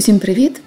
Усім 0.00 0.18
привіт! 0.18 0.60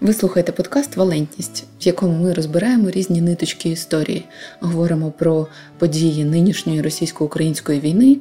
Ви 0.00 0.12
слухаєте 0.12 0.52
подкаст 0.52 0.96
Валентність, 0.96 1.64
в 1.80 1.86
якому 1.86 2.24
ми 2.24 2.32
розбираємо 2.32 2.90
різні 2.90 3.20
ниточки 3.20 3.68
історії, 3.68 4.24
говоримо 4.60 5.10
про 5.10 5.46
події 5.78 6.24
нинішньої 6.24 6.82
російсько-української 6.82 7.80
війни 7.80 8.16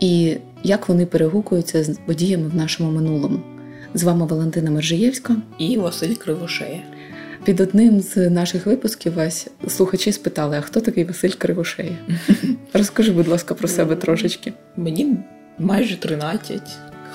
і 0.00 0.36
як 0.62 0.88
вони 0.88 1.06
перегукуються 1.06 1.84
з 1.84 1.98
подіями 2.06 2.48
в 2.48 2.56
нашому 2.56 2.90
минулому. 2.90 3.38
З 3.94 4.02
вами 4.02 4.26
Валентина 4.26 4.70
Мержиєвська 4.70 5.36
і 5.58 5.78
Василь 5.78 6.14
Кривошея. 6.14 6.82
Під 7.44 7.60
одним 7.60 8.00
з 8.00 8.30
наших 8.30 8.66
випусків 8.66 9.14
Вась 9.14 9.48
слухачі 9.68 10.12
спитали: 10.12 10.56
а 10.56 10.60
хто 10.60 10.80
такий 10.80 11.04
Василь 11.04 11.32
Кривошея? 11.38 11.98
Розкажи, 12.72 13.12
будь 13.12 13.28
ласка, 13.28 13.54
про 13.54 13.68
себе 13.68 13.96
трошечки. 13.96 14.52
Мені 14.76 15.16
майже 15.58 15.96
13, 15.96 16.62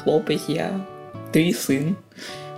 хлопець, 0.03 0.49
я 0.49 0.85
твій 1.31 1.53
син. 1.53 1.95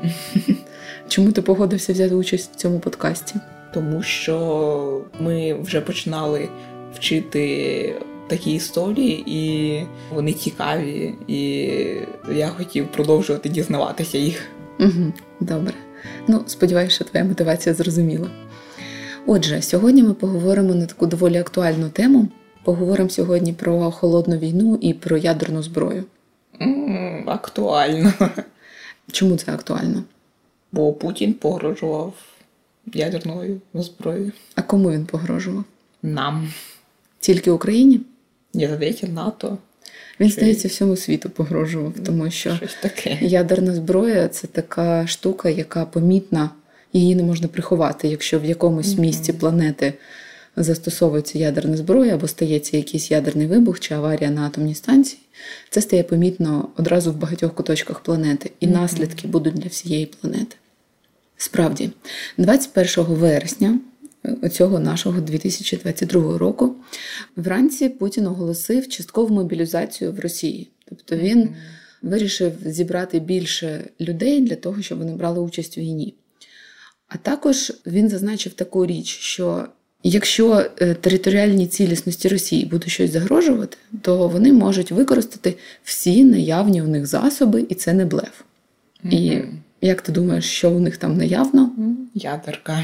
Чому 1.07 1.31
ти 1.31 1.41
погодився 1.41 1.93
взяти 1.93 2.15
участь 2.15 2.51
в 2.53 2.55
цьому 2.55 2.79
подкасті? 2.79 3.35
Тому 3.73 4.03
що 4.03 5.01
ми 5.19 5.53
вже 5.53 5.81
починали 5.81 6.49
вчити 6.95 7.95
такі 8.27 8.53
історії, 8.53 9.23
і 9.25 9.85
вони 10.15 10.33
цікаві, 10.33 11.13
і 11.27 11.37
я 12.35 12.47
хотів 12.47 12.91
продовжувати 12.91 13.49
дізнаватися 13.49 14.17
їх. 14.17 14.47
Угу, 14.79 15.13
Добре. 15.39 15.73
Ну, 16.27 16.43
сподіваюся, 16.47 16.95
що 16.95 17.05
твоя 17.05 17.25
мотивація 17.25 17.75
зрозуміла. 17.75 18.29
Отже, 19.25 19.61
сьогодні 19.61 20.03
ми 20.03 20.13
поговоримо 20.13 20.75
на 20.75 20.85
таку 20.85 21.07
доволі 21.07 21.37
актуальну 21.37 21.89
тему. 21.89 22.27
Поговоримо 22.63 23.09
сьогодні 23.09 23.53
про 23.53 23.91
холодну 23.91 24.37
війну 24.37 24.77
і 24.81 24.93
про 24.93 25.17
ядерну 25.17 25.63
зброю. 25.63 26.03
Актуально. 27.25 28.13
Чому 29.11 29.37
це 29.37 29.51
актуально? 29.53 30.03
Бо 30.71 30.93
Путін 30.93 31.33
погрожував 31.33 32.13
ядерною 32.93 33.61
зброєю. 33.73 34.31
А 34.55 34.61
кому 34.61 34.91
він 34.91 35.05
погрожував? 35.05 35.63
Нам. 36.03 36.53
Тільки 37.19 37.51
Україні? 37.51 38.01
Я 38.53 38.75
здається, 38.75 39.07
НАТО. 39.07 39.57
Він, 40.19 40.29
Чи... 40.29 40.33
здається, 40.35 40.67
всьому 40.67 40.95
світу 40.95 41.29
погрожував, 41.29 41.93
тому 42.05 42.31
що 42.31 42.55
Щось 42.55 42.75
таке. 42.81 43.17
ядерна 43.21 43.73
зброя 43.75 44.27
це 44.27 44.47
така 44.47 45.07
штука, 45.07 45.49
яка 45.49 45.85
помітна, 45.85 46.49
її 46.93 47.15
не 47.15 47.23
можна 47.23 47.47
приховати. 47.47 48.07
Якщо 48.07 48.39
в 48.39 48.45
якомусь 48.45 48.97
місці 48.97 49.33
планети 49.33 49.93
застосовується 50.55 51.39
ядерна 51.39 51.77
зброя 51.77 52.13
або 52.13 52.27
стається 52.27 52.77
якийсь 52.77 53.11
ядерний 53.11 53.47
вибух 53.47 53.79
чи 53.79 53.93
аварія 53.93 54.29
на 54.29 54.41
атомній 54.41 54.75
станції, 54.75 55.21
це 55.69 55.81
стає 55.81 56.03
помітно 56.03 56.69
одразу 56.77 57.11
в 57.11 57.15
багатьох 57.15 57.55
куточках 57.55 57.99
планети, 57.99 58.51
і 58.59 58.67
наслідки 58.67 59.27
будуть 59.27 59.53
для 59.53 59.69
всієї 59.69 60.05
планети. 60.05 60.55
Справді, 61.37 61.91
21 62.37 63.05
вересня 63.05 63.79
цього 64.51 64.79
нашого 64.79 65.21
2022 65.21 66.37
року 66.37 66.75
вранці 67.35 67.89
Путін 67.89 68.27
оголосив 68.27 68.89
часткову 68.89 69.35
мобілізацію 69.35 70.11
в 70.11 70.19
Росії. 70.19 70.69
Тобто 70.89 71.15
він 71.15 71.49
вирішив 72.01 72.53
зібрати 72.65 73.19
більше 73.19 73.83
людей 74.01 74.41
для 74.41 74.55
того, 74.55 74.81
щоб 74.81 74.97
вони 74.97 75.15
брали 75.15 75.39
участь 75.39 75.77
у 75.77 75.81
війні. 75.81 76.15
А 77.07 77.17
також 77.17 77.73
він 77.85 78.09
зазначив 78.09 78.53
таку 78.53 78.85
річ, 78.85 79.07
що 79.07 79.67
якщо 80.03 80.65
е, 80.81 80.93
територіальній 80.93 81.67
цілісності 81.67 82.27
Росії 82.27 82.65
буде 82.65 82.87
щось 82.87 83.11
загрожувати, 83.11 83.77
то 84.01 84.27
вони 84.27 84.53
можуть 84.53 84.91
використати 84.91 85.57
всі 85.83 86.23
наявні 86.23 86.81
у 86.81 86.87
них 86.87 87.05
засоби, 87.07 87.65
і 87.69 87.75
це 87.75 87.93
не 87.93 88.05
блеф. 88.05 88.41
Mm-hmm. 89.05 89.13
І 89.13 89.43
як 89.81 90.01
ти 90.01 90.11
думаєш, 90.11 90.45
що 90.45 90.71
у 90.71 90.79
них 90.79 90.97
там 90.97 91.17
наявно? 91.17 91.71
Ядерка. 92.13 92.83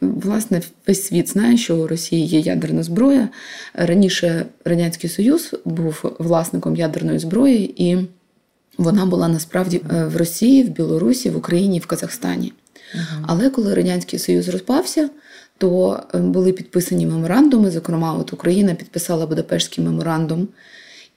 Власне, 0.00 0.62
весь 0.86 1.06
світ 1.06 1.28
знає, 1.28 1.56
що 1.56 1.76
у 1.76 1.86
Росії 1.86 2.26
є 2.26 2.40
ядерна 2.40 2.82
зброя. 2.82 3.28
Раніше 3.74 4.46
Радянський 4.64 5.10
Союз 5.10 5.54
був 5.64 6.16
власником 6.18 6.76
ядерної 6.76 7.18
зброї, 7.18 7.84
і 7.90 7.98
вона 8.78 9.06
була 9.06 9.28
насправді 9.28 9.80
е, 9.90 10.04
в 10.04 10.16
Росії, 10.16 10.62
в 10.62 10.68
Білорусі, 10.68 11.30
в 11.30 11.36
Україні, 11.36 11.78
в 11.78 11.86
Казахстані. 11.86 12.52
Uh-huh. 12.94 13.24
Але 13.26 13.50
коли 13.50 13.74
Радянський 13.74 14.18
Союз 14.18 14.48
розпався, 14.48 15.10
то 15.58 16.00
е, 16.14 16.18
були 16.18 16.52
підписані 16.52 17.06
меморандуми. 17.06 17.70
Зокрема, 17.70 18.14
от 18.14 18.32
Україна 18.32 18.74
підписала 18.74 19.26
Будапештський 19.26 19.84
меморандум. 19.84 20.48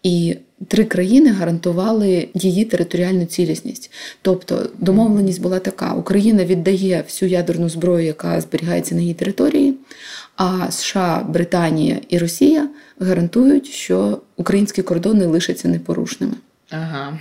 І 0.04 0.38
три 0.68 0.86
країни 0.86 1.32
гарантували 1.32 2.30
її 2.34 2.66
територіальну 2.66 3.26
цілісність. 3.26 3.92
Тобто 4.22 4.70
домовленість 4.80 5.42
була 5.42 5.60
така: 5.60 5.94
Україна 5.94 6.46
віддає 6.46 7.02
всю 7.02 7.32
ядерну 7.32 7.70
зброю, 7.70 8.06
яка 8.06 8.42
зберігається 8.42 8.96
на 8.96 9.02
її 9.02 9.14
території. 9.14 9.74
А 10.36 10.72
США, 10.72 11.26
Британія 11.30 12.00
і 12.10 12.18
Росія 12.18 12.70
гарантують, 13.00 13.68
що 13.68 14.22
українські 14.38 14.82
кордони 14.82 15.26
лишаться 15.26 15.68
непорушними. 15.68 16.34
Ага. 16.70 17.20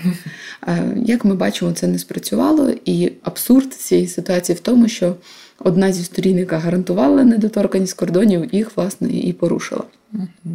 Як 0.96 1.24
ми 1.24 1.34
бачимо, 1.34 1.72
це 1.72 1.86
не 1.86 1.98
спрацювало, 1.98 2.72
і 2.84 3.12
абсурд 3.22 3.74
цієї 3.74 4.06
ситуації 4.06 4.56
в 4.56 4.60
тому, 4.60 4.88
що 4.88 5.16
одна 5.58 5.92
зі 5.92 6.04
сторін, 6.04 6.38
яка 6.38 6.58
гарантувала 6.58 7.24
недоторканість 7.24 7.94
кордонів, 7.94 8.54
їх 8.54 8.76
власне 8.76 9.08
і 9.08 9.32
порушила. 9.32 9.82
Угу. 10.12 10.54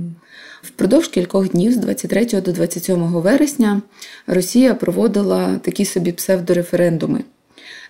Впродовж 0.62 1.07
кількох 1.07 1.50
днів, 1.50 1.73
з 1.73 1.78
23 1.78 2.25
до 2.25 2.51
27 2.51 2.95
вересня, 3.00 3.81
Росія 4.28 4.75
проводила 4.75 5.57
такі 5.57 5.85
собі 5.85 6.12
псевдореферендуми 6.12 7.23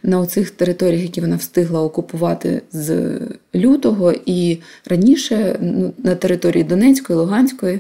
на 0.04 0.20
оцих 0.20 0.52
територіях, 0.52 1.02
які 1.02 1.22
вона 1.22 1.36
встигла 1.36 1.82
окупувати 1.82 2.62
з 2.72 3.20
лютого, 3.56 4.14
і 4.26 4.58
раніше 4.86 5.58
ну, 5.62 5.94
на 5.98 6.16
території 6.16 6.64
Донецької, 6.64 7.20
Луганської, 7.20 7.80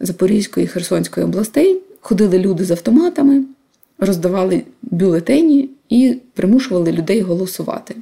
Запорізької 0.00 0.64
і 0.64 0.68
Херсонської 0.68 1.26
областей 1.26 1.80
ходили 2.00 2.38
люди 2.38 2.64
з 2.64 2.70
автоматами, 2.70 3.44
роздавали 3.98 4.62
бюлетені 4.82 5.70
і 5.88 6.16
примушували 6.34 6.92
людей 6.92 7.20
голосувати. 7.20 7.94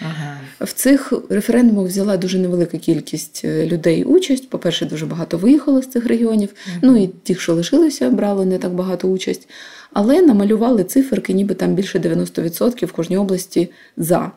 Ага. 0.00 0.40
В 0.60 0.72
цих 0.72 1.12
референдумах 1.28 1.86
взяла 1.86 2.16
дуже 2.16 2.38
невелика 2.38 2.78
кількість 2.78 3.40
е, 3.44 3.66
людей 3.66 4.04
участь. 4.04 4.50
По-перше, 4.50 4.86
дуже 4.86 5.06
багато 5.06 5.38
виїхало 5.38 5.82
з 5.82 5.86
цих 5.86 6.06
регіонів. 6.06 6.48
Ага. 6.66 6.78
Ну 6.82 7.02
і 7.02 7.10
ті, 7.22 7.34
що 7.34 7.54
лишилися, 7.54 8.10
брали 8.10 8.44
не 8.44 8.58
так 8.58 8.72
багато 8.74 9.08
участь. 9.08 9.48
Але 9.92 10.22
намалювали 10.22 10.84
циферки, 10.84 11.32
ніби 11.32 11.54
там 11.54 11.74
більше 11.74 11.98
90% 11.98 12.86
в 12.86 12.92
кожній 12.92 13.16
області 13.16 13.70
за. 13.96 14.30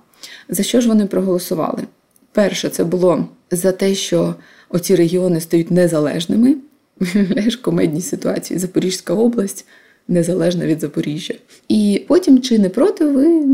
За 0.49 0.63
що 0.63 0.81
ж 0.81 0.87
вони 0.87 1.05
проголосували? 1.05 1.83
Перше, 2.31 2.69
це 2.69 2.83
було 2.83 3.27
за 3.51 3.71
те, 3.71 3.95
що 3.95 4.35
оці 4.69 4.95
регіони 4.95 5.41
стають 5.41 5.71
незалежними. 5.71 6.55
Виявляєш, 6.99 7.55
комедні 7.55 8.01
ситуації. 8.01 8.59
Запорізька 8.59 9.13
область 9.13 9.65
незалежна 10.07 10.65
від 10.65 10.81
Запоріжжя. 10.81 11.33
І 11.67 12.05
потім, 12.07 12.41
чи 12.41 12.59
не 12.59 12.69
проти, 12.69 13.05
ви 13.05 13.45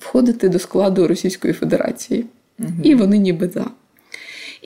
входити 0.00 0.48
до 0.48 0.58
складу 0.58 1.08
Російської 1.08 1.54
Федерації. 1.54 2.26
Угу. 2.58 2.68
І 2.82 2.94
вони 2.94 3.18
ніби 3.18 3.48
за. 3.48 3.66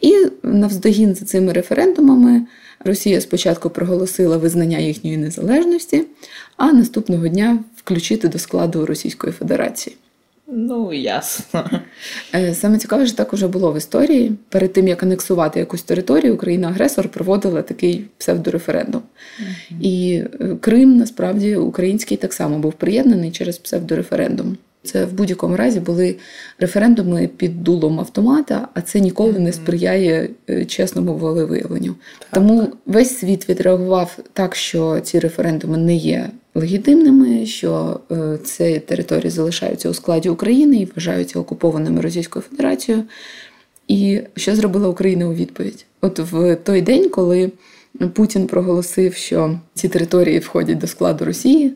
І 0.03 0.27
навздогін 0.43 1.15
за 1.15 1.25
цими 1.25 1.53
референдумами 1.53 2.47
Росія 2.85 3.21
спочатку 3.21 3.71
проголосила 3.71 4.37
визнання 4.37 4.79
їхньої 4.79 5.17
незалежності, 5.17 6.05
а 6.57 6.73
наступного 6.73 7.29
дня 7.29 7.59
включити 7.77 8.29
до 8.29 8.39
складу 8.39 8.87
Російської 8.87 9.33
Федерації. 9.33 9.97
Ну, 10.47 10.93
ясно. 10.93 11.71
Е, 12.35 12.55
саме 12.55 12.79
цікаве, 12.79 13.07
що 13.07 13.17
так 13.17 13.33
уже 13.33 13.49
було 13.49 13.73
в 13.73 13.77
історії. 13.77 14.33
Перед 14.49 14.73
тим, 14.73 14.89
як 14.89 15.03
анексувати 15.03 15.61
якусь 15.61 15.83
територію, 15.83 16.35
Україна-агресор 16.35 17.09
проводила 17.09 17.63
такий 17.63 18.05
псевдореферендум. 18.19 19.03
uh 19.41 19.81
І 19.81 20.15
е, 20.41 20.57
Крим 20.61 20.97
насправді 20.97 21.57
український 21.57 22.17
так 22.17 22.33
само 22.33 22.59
був 22.59 22.73
приєднаний 22.73 23.31
через 23.31 23.59
псевдореферендум. 23.59 24.57
Це 24.85 25.05
в 25.05 25.13
будь-якому 25.13 25.57
разі 25.57 25.81
були 25.81 26.17
референдуми 26.59 27.29
під 27.37 27.63
дулом 27.63 28.01
автомата, 28.01 28.69
а 28.75 28.81
це 28.81 29.01
ніколи 29.01 29.39
не 29.39 29.53
сприяє 29.53 30.29
е, 30.51 30.65
чесному 30.65 31.15
волевиявленню. 31.15 31.95
Тому 32.33 32.69
весь 32.87 33.19
світ 33.19 33.49
відреагував 33.49 34.19
так, 34.33 34.57
що 34.57 35.01
ці 35.01 35.19
референдуми 35.19 35.77
не 35.77 35.97
є 35.97 36.31
легітимними, 36.55 37.47
що 37.47 38.01
е, 38.13 38.39
ці 38.45 38.79
території 38.79 39.31
залишаються 39.31 39.91
у 39.91 39.95
складі 39.95 40.29
України 40.29 40.77
і 40.77 40.85
вважаються 40.85 41.39
окупованими 41.39 42.01
Російською 42.01 42.45
Федерацією. 42.51 43.05
І 43.89 44.21
що 44.37 44.57
зробила 44.57 44.89
Україна 44.89 45.29
у 45.29 45.35
відповідь? 45.35 45.87
От 46.01 46.19
в 46.19 46.57
той 46.57 46.83
день, 46.83 47.09
коли 47.09 47.53
Путін 48.15 48.47
проголосив, 48.47 49.15
що 49.15 49.59
ці 49.75 49.89
території 49.89 50.39
входять 50.39 50.79
до 50.79 50.87
складу 50.87 51.25
Росії. 51.25 51.73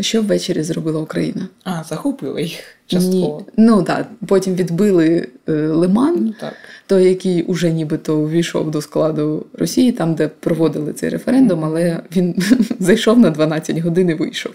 Що 0.00 0.22
ввечері 0.22 0.62
зробила 0.62 1.00
Україна? 1.00 1.48
А, 1.64 1.84
захопили 1.84 2.42
їх 2.42 2.60
частково. 2.86 3.38
Ні. 3.38 3.52
Ну 3.56 3.82
так, 3.82 4.06
потім 4.26 4.54
відбили 4.54 5.28
е, 5.48 5.52
Лиман, 5.52 6.16
ну, 6.20 6.34
так. 6.40 6.54
той, 6.86 7.04
який 7.04 7.42
уже 7.42 7.70
нібито 7.70 8.18
увійшов 8.18 8.70
до 8.70 8.82
складу 8.82 9.46
Росії, 9.52 9.92
там, 9.92 10.14
де 10.14 10.28
проводили 10.28 10.92
цей 10.92 11.08
референдум, 11.08 11.64
але 11.64 12.00
він 12.16 12.34
зайшов 12.78 13.18
на 13.18 13.30
12 13.30 13.78
годин 13.78 14.10
і 14.10 14.14
вийшов. 14.14 14.52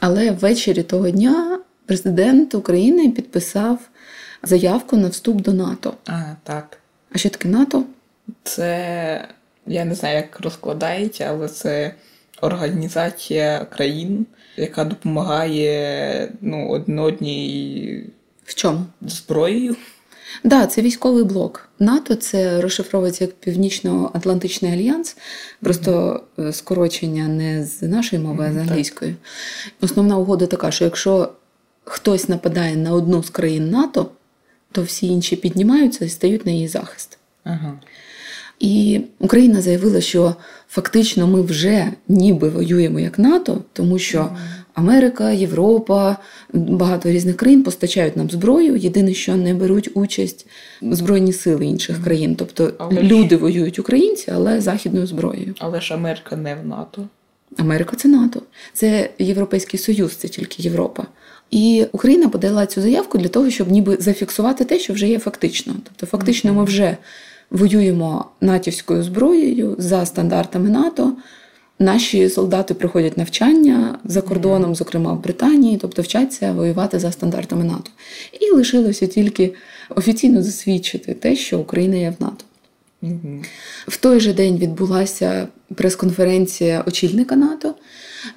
Але 0.00 0.30
ввечері 0.30 0.82
того 0.82 1.10
дня 1.10 1.58
Президент 1.88 2.54
України 2.54 3.10
підписав 3.10 3.78
заявку 4.42 4.96
на 4.96 5.08
вступ 5.08 5.42
до 5.42 5.52
НАТО. 5.52 5.94
А, 6.06 6.22
так. 6.42 6.78
А 7.12 7.18
що 7.18 7.30
таке 7.30 7.48
НАТО? 7.48 7.84
Це 8.42 9.28
я 9.66 9.84
не 9.84 9.94
знаю, 9.94 10.16
як 10.16 10.40
розкладається, 10.40 11.24
але 11.24 11.48
це 11.48 11.94
організація 12.40 13.66
країн, 13.70 14.26
яка 14.56 14.84
допомагає 14.84 16.32
ну, 16.40 16.68
один 16.68 16.98
одній 16.98 18.04
В 18.44 18.54
чому? 18.54 18.86
зброєю. 19.00 19.76
Так, 20.42 20.50
да, 20.50 20.66
це 20.66 20.82
військовий 20.82 21.24
блок. 21.24 21.68
НАТО 21.78 22.14
це 22.14 22.60
розшифровується 22.60 23.24
як 23.24 23.34
Північно-Атлантичний 23.34 24.72
альянс, 24.72 25.16
просто 25.60 26.22
mm-hmm. 26.36 26.52
скорочення 26.52 27.28
не 27.28 27.64
з 27.64 27.82
нашої 27.82 28.22
мови, 28.22 28.46
а 28.48 28.52
з 28.52 28.56
англійської. 28.56 29.14
Основна 29.80 30.18
угода 30.18 30.46
така, 30.46 30.70
що 30.70 30.84
якщо 30.84 31.32
хтось 31.84 32.28
нападає 32.28 32.76
на 32.76 32.92
одну 32.92 33.22
з 33.22 33.30
країн 33.30 33.70
НАТО, 33.70 34.10
то 34.72 34.82
всі 34.82 35.06
інші 35.06 35.36
піднімаються 35.36 36.04
і 36.04 36.08
стають 36.08 36.46
на 36.46 36.52
її 36.52 36.68
захист. 36.68 37.18
Ага. 37.44 37.80
І 38.58 39.00
Україна 39.18 39.62
заявила, 39.62 40.00
що 40.00 40.34
фактично 40.68 41.26
ми 41.26 41.42
вже 41.42 41.92
ніби 42.08 42.48
воюємо 42.48 43.00
як 43.00 43.18
НАТО, 43.18 43.62
тому 43.72 43.98
що 43.98 44.30
Америка, 44.74 45.30
Європа, 45.30 46.16
багато 46.52 47.10
різних 47.10 47.36
країн 47.36 47.62
постачають 47.62 48.16
нам 48.16 48.30
зброю. 48.30 48.76
Єдине, 48.76 49.14
що 49.14 49.36
не 49.36 49.54
беруть 49.54 49.90
участь 49.94 50.46
збройні 50.82 51.32
сили 51.32 51.66
інших 51.66 52.04
країн. 52.04 52.34
Тобто 52.34 52.72
але 52.78 53.02
люди 53.02 53.34
ж... 53.34 53.36
воюють 53.36 53.78
українці, 53.78 54.30
але 54.34 54.60
західною 54.60 55.06
зброєю. 55.06 55.54
Але 55.58 55.80
ж 55.80 55.94
Америка 55.94 56.36
не 56.36 56.54
в 56.54 56.66
НАТО. 56.66 57.08
Америка 57.56 57.96
це 57.96 58.08
НАТО, 58.08 58.42
це 58.72 59.10
Європейський 59.18 59.80
Союз, 59.80 60.12
це 60.16 60.28
тільки 60.28 60.62
Європа. 60.62 61.06
І 61.50 61.86
Україна 61.92 62.28
подала 62.28 62.66
цю 62.66 62.80
заявку 62.80 63.18
для 63.18 63.28
того, 63.28 63.50
щоб 63.50 63.70
ніби 63.70 63.96
зафіксувати 64.00 64.64
те, 64.64 64.78
що 64.78 64.92
вже 64.92 65.08
є 65.08 65.18
фактично. 65.18 65.74
Тобто, 65.84 66.06
фактично, 66.06 66.54
ми 66.54 66.64
вже 66.64 66.96
воюємо 67.50 68.24
натівською 68.40 69.02
зброєю 69.02 69.74
за 69.78 70.06
стандартами 70.06 70.70
НАТО. 70.70 71.16
Наші 71.78 72.28
солдати 72.28 72.74
проходять 72.74 73.18
навчання 73.18 73.98
за 74.04 74.22
кордоном, 74.22 74.74
зокрема 74.74 75.12
в 75.12 75.22
Британії, 75.22 75.78
тобто 75.80 76.02
вчаться 76.02 76.52
воювати 76.52 76.98
за 76.98 77.12
стандартами 77.12 77.64
НАТО. 77.64 77.90
І 78.40 78.50
лишилося 78.50 79.06
тільки 79.06 79.54
офіційно 79.90 80.42
засвідчити 80.42 81.14
те, 81.14 81.36
що 81.36 81.58
Україна 81.58 81.96
є 81.96 82.14
в 82.18 82.22
НАТО. 82.22 82.44
В 83.88 83.96
той 83.96 84.20
же 84.20 84.32
день 84.32 84.58
відбулася 84.58 85.48
прес-конференція 85.74 86.84
очільника 86.86 87.36
НАТО. 87.36 87.74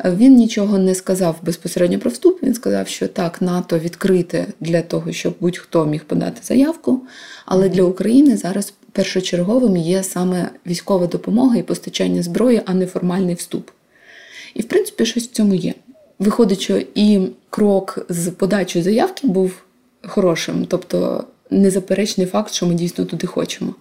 Він 0.06 0.36
нічого 0.36 0.78
не 0.78 0.96
сказав 0.96 1.40
безпосередньо 1.44 2.00
про 2.00 2.12
вступ. 2.12 2.44
Він 2.44 2.54
сказав, 2.54 2.88
що 2.88 3.08
так, 3.08 3.42
НАТО 3.42 3.80
відкрите 3.80 4.46
для 4.60 4.82
того, 4.82 5.12
щоб 5.12 5.36
будь-хто 5.40 5.86
міг 5.86 6.04
подати 6.04 6.42
заявку. 6.44 7.02
Але 7.46 7.70
для 7.70 7.84
України 7.84 8.38
зараз 8.38 8.74
першочерговим 8.92 9.78
є 9.78 10.04
саме 10.04 10.50
військова 10.68 11.08
допомога 11.08 11.58
і 11.58 11.64
постачання 11.64 12.24
зброї, 12.24 12.62
а 12.66 12.74
не 12.74 12.86
формальний 12.86 13.36
вступ. 13.36 13.70
І, 14.54 14.62
в 14.62 14.68
принципі, 14.68 15.06
щось 15.06 15.24
в 15.24 15.32
цьому 15.32 15.56
є. 15.56 15.74
Виходить, 16.20 16.62
що 16.62 16.82
і 16.96 17.28
крок 17.50 18.06
з 18.10 18.28
подачі 18.28 18.82
заявки 18.82 19.28
був 19.28 19.52
хорошим, 20.02 20.66
тобто 20.66 21.24
незаперечний 21.50 22.28
факт, 22.28 22.54
що 22.54 22.66
ми 22.66 22.74
дійсно 22.74 23.06
туди 23.06 23.28
хочемо. 23.28 23.76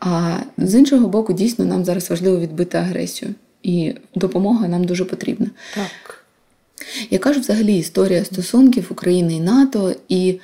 А 0.00 0.36
з 0.58 0.74
іншого 0.74 1.08
боку, 1.08 1.32
дійсно, 1.32 1.64
нам 1.64 1.84
зараз 1.84 2.10
важливо 2.10 2.40
відбити 2.40 2.78
агресію, 2.78 3.34
і 3.62 3.94
допомога 4.14 4.68
нам 4.68 4.84
дуже 4.84 5.04
потрібна. 5.04 5.50
Так. 5.74 6.24
Яка 7.10 7.32
ж 7.32 7.40
взагалі 7.40 7.78
історія 7.78 8.24
стосунків 8.24 8.86
України 8.90 9.34
і 9.34 9.40
НАТО, 9.40 9.94
і 10.08 10.40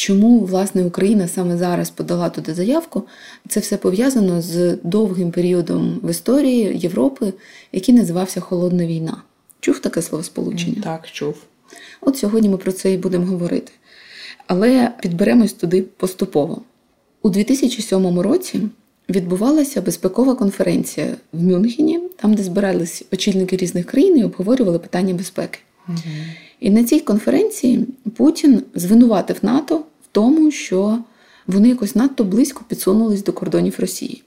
чому 0.00 0.40
власне 0.40 0.84
Україна 0.84 1.28
саме 1.28 1.56
зараз 1.56 1.90
подала 1.90 2.30
туди 2.30 2.54
заявку? 2.54 3.02
Це 3.48 3.60
все 3.60 3.76
пов'язано 3.76 4.42
з 4.42 4.78
довгим 4.82 5.30
періодом 5.30 6.00
в 6.02 6.10
історії 6.10 6.78
Європи, 6.78 7.32
який 7.72 7.94
називався 7.94 8.40
Холодна 8.40 8.86
війна. 8.86 9.22
Чув 9.60 9.78
таке 9.78 10.02
словосполучення? 10.02 10.82
Так, 10.82 11.10
чув. 11.10 11.34
От 12.00 12.18
сьогодні 12.18 12.48
ми 12.48 12.56
про 12.56 12.72
це 12.72 12.92
і 12.92 12.96
будемо 12.96 13.26
говорити. 13.26 13.72
Але 14.46 14.92
підберемось 15.02 15.52
туди 15.52 15.82
поступово. 15.82 16.62
У 17.22 17.30
2007 17.30 18.20
році 18.20 18.60
відбувалася 19.08 19.82
безпекова 19.82 20.34
конференція 20.34 21.06
в 21.32 21.42
Мюнхені, 21.42 22.00
там, 22.16 22.34
де 22.34 22.42
збирались 22.42 23.04
очільники 23.12 23.56
різних 23.56 23.86
країн 23.86 24.18
і 24.18 24.24
обговорювали 24.24 24.78
питання 24.78 25.14
безпеки. 25.14 25.58
Угу. 25.88 25.98
І 26.60 26.70
на 26.70 26.84
цій 26.84 27.00
конференції 27.00 27.86
Путін 28.16 28.62
звинуватив 28.74 29.36
НАТО 29.42 29.84
тому, 30.12 30.50
що 30.50 30.98
вони 31.46 31.68
якось 31.68 31.94
надто 31.94 32.24
близько 32.24 32.64
підсунулись 32.68 33.24
до 33.24 33.32
кордонів 33.32 33.74
Росії. 33.78 34.22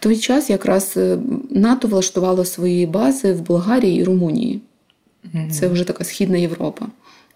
В 0.00 0.02
той 0.02 0.16
час 0.16 0.50
якраз 0.50 0.94
е, 0.96 1.18
НАТО 1.50 1.88
влаштувало 1.88 2.44
свої 2.44 2.86
бази 2.86 3.32
в 3.32 3.40
Болгарії 3.40 4.00
і 4.00 4.04
Румунії. 4.04 4.60
Це 5.52 5.68
вже 5.68 5.84
така 5.84 6.04
Східна 6.04 6.36
Європа. 6.36 6.86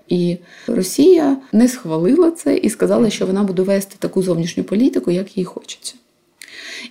І 0.08 0.36
Росія 0.66 1.36
не 1.52 1.68
схвалила 1.68 2.30
це 2.30 2.56
і 2.56 2.70
сказала, 2.70 3.10
що 3.10 3.26
вона 3.26 3.42
буде 3.42 3.62
вести 3.62 3.96
таку 3.98 4.22
зовнішню 4.22 4.64
політику, 4.64 5.10
як 5.10 5.38
їй 5.38 5.44
хочеться. 5.44 5.94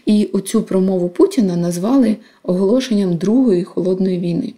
І 0.05 0.25
оцю 0.25 0.63
промову 0.63 1.09
Путіна 1.09 1.55
назвали 1.55 2.17
оголошенням 2.43 3.17
Другої 3.17 3.63
холодної 3.63 4.19
війни. 4.19 4.53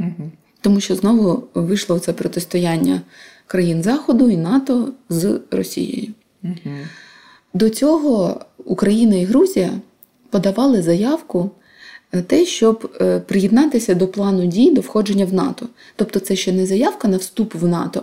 Угу. 0.00 0.30
Тому 0.60 0.80
що 0.80 0.94
знову 0.94 1.44
вийшло 1.54 1.98
це 1.98 2.12
протистояння 2.12 3.00
країн 3.48 3.82
Заходу 3.82 4.30
і 4.30 4.36
НАТО 4.36 4.92
з 5.08 5.40
Росією. 5.50 6.12
Угу. 6.44 6.74
До 7.54 7.70
цього 7.70 8.40
Україна 8.64 9.16
і 9.16 9.24
Грузія 9.24 9.70
подавали 10.30 10.82
заявку 10.82 11.50
на 12.12 12.22
те, 12.22 12.44
щоб 12.44 12.96
е, 13.00 13.20
приєднатися 13.20 13.94
до 13.94 14.08
плану 14.08 14.46
дій 14.46 14.70
до 14.70 14.80
входження 14.80 15.24
в 15.24 15.34
НАТО. 15.34 15.66
Тобто, 15.96 16.20
це 16.20 16.36
ще 16.36 16.52
не 16.52 16.66
заявка 16.66 17.08
на 17.08 17.16
вступ 17.16 17.54
в 17.54 17.66
НАТО, 17.66 18.02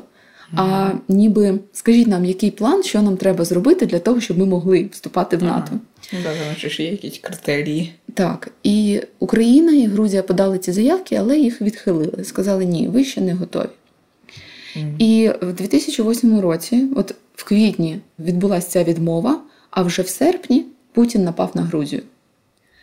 а 0.56 0.92
ніби 1.08 1.60
скажіть 1.74 2.08
нам, 2.08 2.26
який 2.26 2.52
план, 2.52 2.84
що 2.84 3.02
нам 3.02 3.18
треба 3.18 3.46
зробити 3.46 3.86
для 3.86 4.00
того, 4.00 4.22
щоб 4.22 4.38
ми 4.38 4.46
могли 4.46 4.90
вступати 4.92 5.38
в 5.38 5.44
НАТО. 5.44 5.72
Ну, 6.14 6.20
да, 6.24 6.30
тому 6.30 6.72
що 6.72 6.84
є 6.84 6.92
якісь 6.92 7.18
критерії. 7.18 7.94
Так, 8.14 8.52
і 8.64 9.02
Україна 9.20 9.74
і 9.74 9.88
Грузія 9.88 10.24
подали 10.24 10.60
ці 10.60 10.72
заявки, 10.72 11.16
але 11.16 11.38
їх 11.38 11.62
відхилили. 11.62 12.24
Сказали, 12.24 12.66
ні, 12.66 12.88
ви 12.88 13.04
ще 13.04 13.22
не 13.22 13.34
готові. 13.34 13.70
Mm. 14.76 14.98
І 15.00 15.32
в 15.42 15.54
2008 15.54 16.40
році, 16.40 16.88
от 16.96 17.16
в 17.36 17.44
квітні, 17.44 18.00
відбулася 18.20 18.70
ця 18.70 18.84
відмова, 18.84 19.42
а 19.72 19.84
вже 19.84 20.02
в 20.02 20.08
серпні 20.08 20.66
Путін 20.94 21.24
напав 21.24 21.52
на 21.54 21.62
Грузію. 21.62 22.02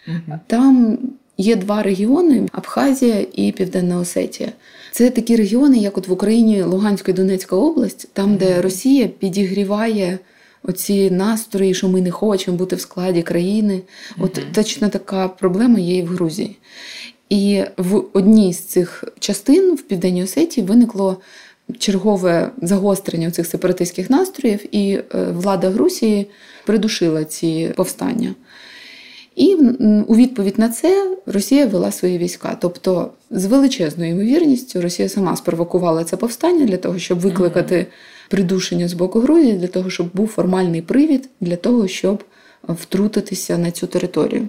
Mm-hmm. 0.08 0.38
Там 0.46 0.98
є 1.38 1.56
два 1.56 1.82
регіони 1.82 2.48
Абхазія 2.52 3.26
і 3.32 3.52
Південна 3.52 3.98
Осетія. 3.98 4.52
Це 4.92 5.10
такі 5.10 5.36
регіони, 5.36 5.78
як 5.78 5.98
от 5.98 6.08
в 6.08 6.12
Україні 6.12 6.62
Луганська 6.62 7.12
і 7.12 7.14
Донецька 7.14 7.56
область, 7.56 8.08
там, 8.12 8.36
де 8.36 8.62
Росія 8.62 9.08
підігріває 9.08 10.18
оці 10.62 11.10
настрої, 11.10 11.74
що 11.74 11.88
ми 11.88 12.00
не 12.00 12.10
хочемо 12.10 12.56
бути 12.56 12.76
в 12.76 12.80
складі 12.80 13.22
країни. 13.22 13.80
От 14.18 14.38
mm-hmm. 14.38 14.54
точно 14.54 14.88
така 14.88 15.28
проблема 15.28 15.78
є 15.78 15.96
і 15.96 16.02
в 16.02 16.06
Грузії. 16.06 16.56
І 17.28 17.64
в 17.76 18.02
одній 18.12 18.52
з 18.52 18.58
цих 18.58 19.04
частин 19.18 19.74
в 19.74 19.82
Південній 19.82 20.24
Осетії 20.24 20.66
виникло 20.66 21.20
чергове 21.78 22.50
загострення 22.62 23.30
цих 23.30 23.46
сепаратистських 23.46 24.10
настроїв, 24.10 24.76
і 24.76 24.92
е, 24.92 25.24
влада 25.32 25.70
Грузії 25.70 26.30
придушила 26.66 27.24
ці 27.24 27.72
повстання. 27.76 28.34
І 29.36 29.54
у 30.06 30.16
відповідь 30.16 30.58
на 30.58 30.68
це 30.68 31.16
Росія 31.26 31.66
вела 31.66 31.92
свої 31.92 32.18
війська. 32.18 32.56
Тобто, 32.60 33.10
з 33.30 33.44
величезною 33.44 34.10
ймовірністю, 34.10 34.80
Росія 34.80 35.08
сама 35.08 35.36
спровокувала 35.36 36.04
це 36.04 36.16
повстання 36.16 36.64
для 36.66 36.76
того, 36.76 36.98
щоб 36.98 37.20
викликати 37.20 37.86
придушення 38.28 38.88
з 38.88 38.92
боку 38.92 39.20
Грузії, 39.20 39.52
для 39.52 39.66
того, 39.66 39.90
щоб 39.90 40.10
був 40.14 40.28
формальний 40.28 40.82
привід 40.82 41.28
для 41.40 41.56
того, 41.56 41.88
щоб 41.88 42.24
втрутитися 42.68 43.58
на 43.58 43.70
цю 43.70 43.86
територію. 43.86 44.48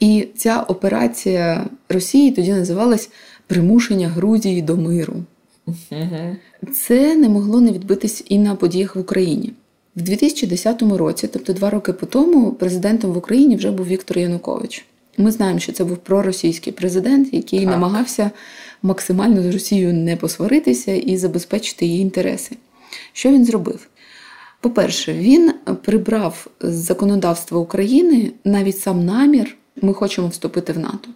І 0.00 0.28
ця 0.36 0.60
операція 0.60 1.66
Росії 1.88 2.30
тоді 2.30 2.52
називалась 2.52 3.10
примушення 3.46 4.08
Грузії 4.08 4.62
до 4.62 4.76
миру. 4.76 5.14
Це 6.72 7.16
не 7.16 7.28
могло 7.28 7.60
не 7.60 7.72
відбитись 7.72 8.24
і 8.28 8.38
на 8.38 8.54
подіях 8.54 8.96
в 8.96 8.98
Україні. 8.98 9.52
В 9.96 10.02
2010 10.02 10.82
році, 10.82 11.28
тобто 11.32 11.52
два 11.52 11.70
роки 11.70 11.92
по 11.92 12.06
тому, 12.06 12.52
президентом 12.52 13.12
в 13.12 13.16
Україні 13.16 13.56
вже 13.56 13.70
був 13.70 13.86
Віктор 13.86 14.18
Янукович. 14.18 14.84
Ми 15.16 15.30
знаємо, 15.30 15.58
що 15.58 15.72
це 15.72 15.84
був 15.84 15.96
проросійський 15.96 16.72
президент, 16.72 17.34
який 17.34 17.60
так. 17.60 17.70
намагався 17.70 18.30
максимально 18.82 19.42
з 19.42 19.46
Росією 19.46 19.94
не 19.94 20.16
посваритися 20.16 20.92
і 20.92 21.16
забезпечити 21.16 21.86
її 21.86 22.00
інтереси. 22.00 22.56
Що 23.12 23.30
він 23.30 23.44
зробив? 23.44 23.88
По-перше, 24.60 25.12
він 25.12 25.52
прибрав 25.84 26.46
з 26.60 26.74
законодавства 26.74 27.58
України 27.58 28.32
навіть 28.44 28.78
сам 28.78 29.04
намір, 29.04 29.56
ми 29.82 29.94
хочемо 29.94 30.28
вступити 30.28 30.72
в 30.72 30.78
НАТО. 30.78 31.08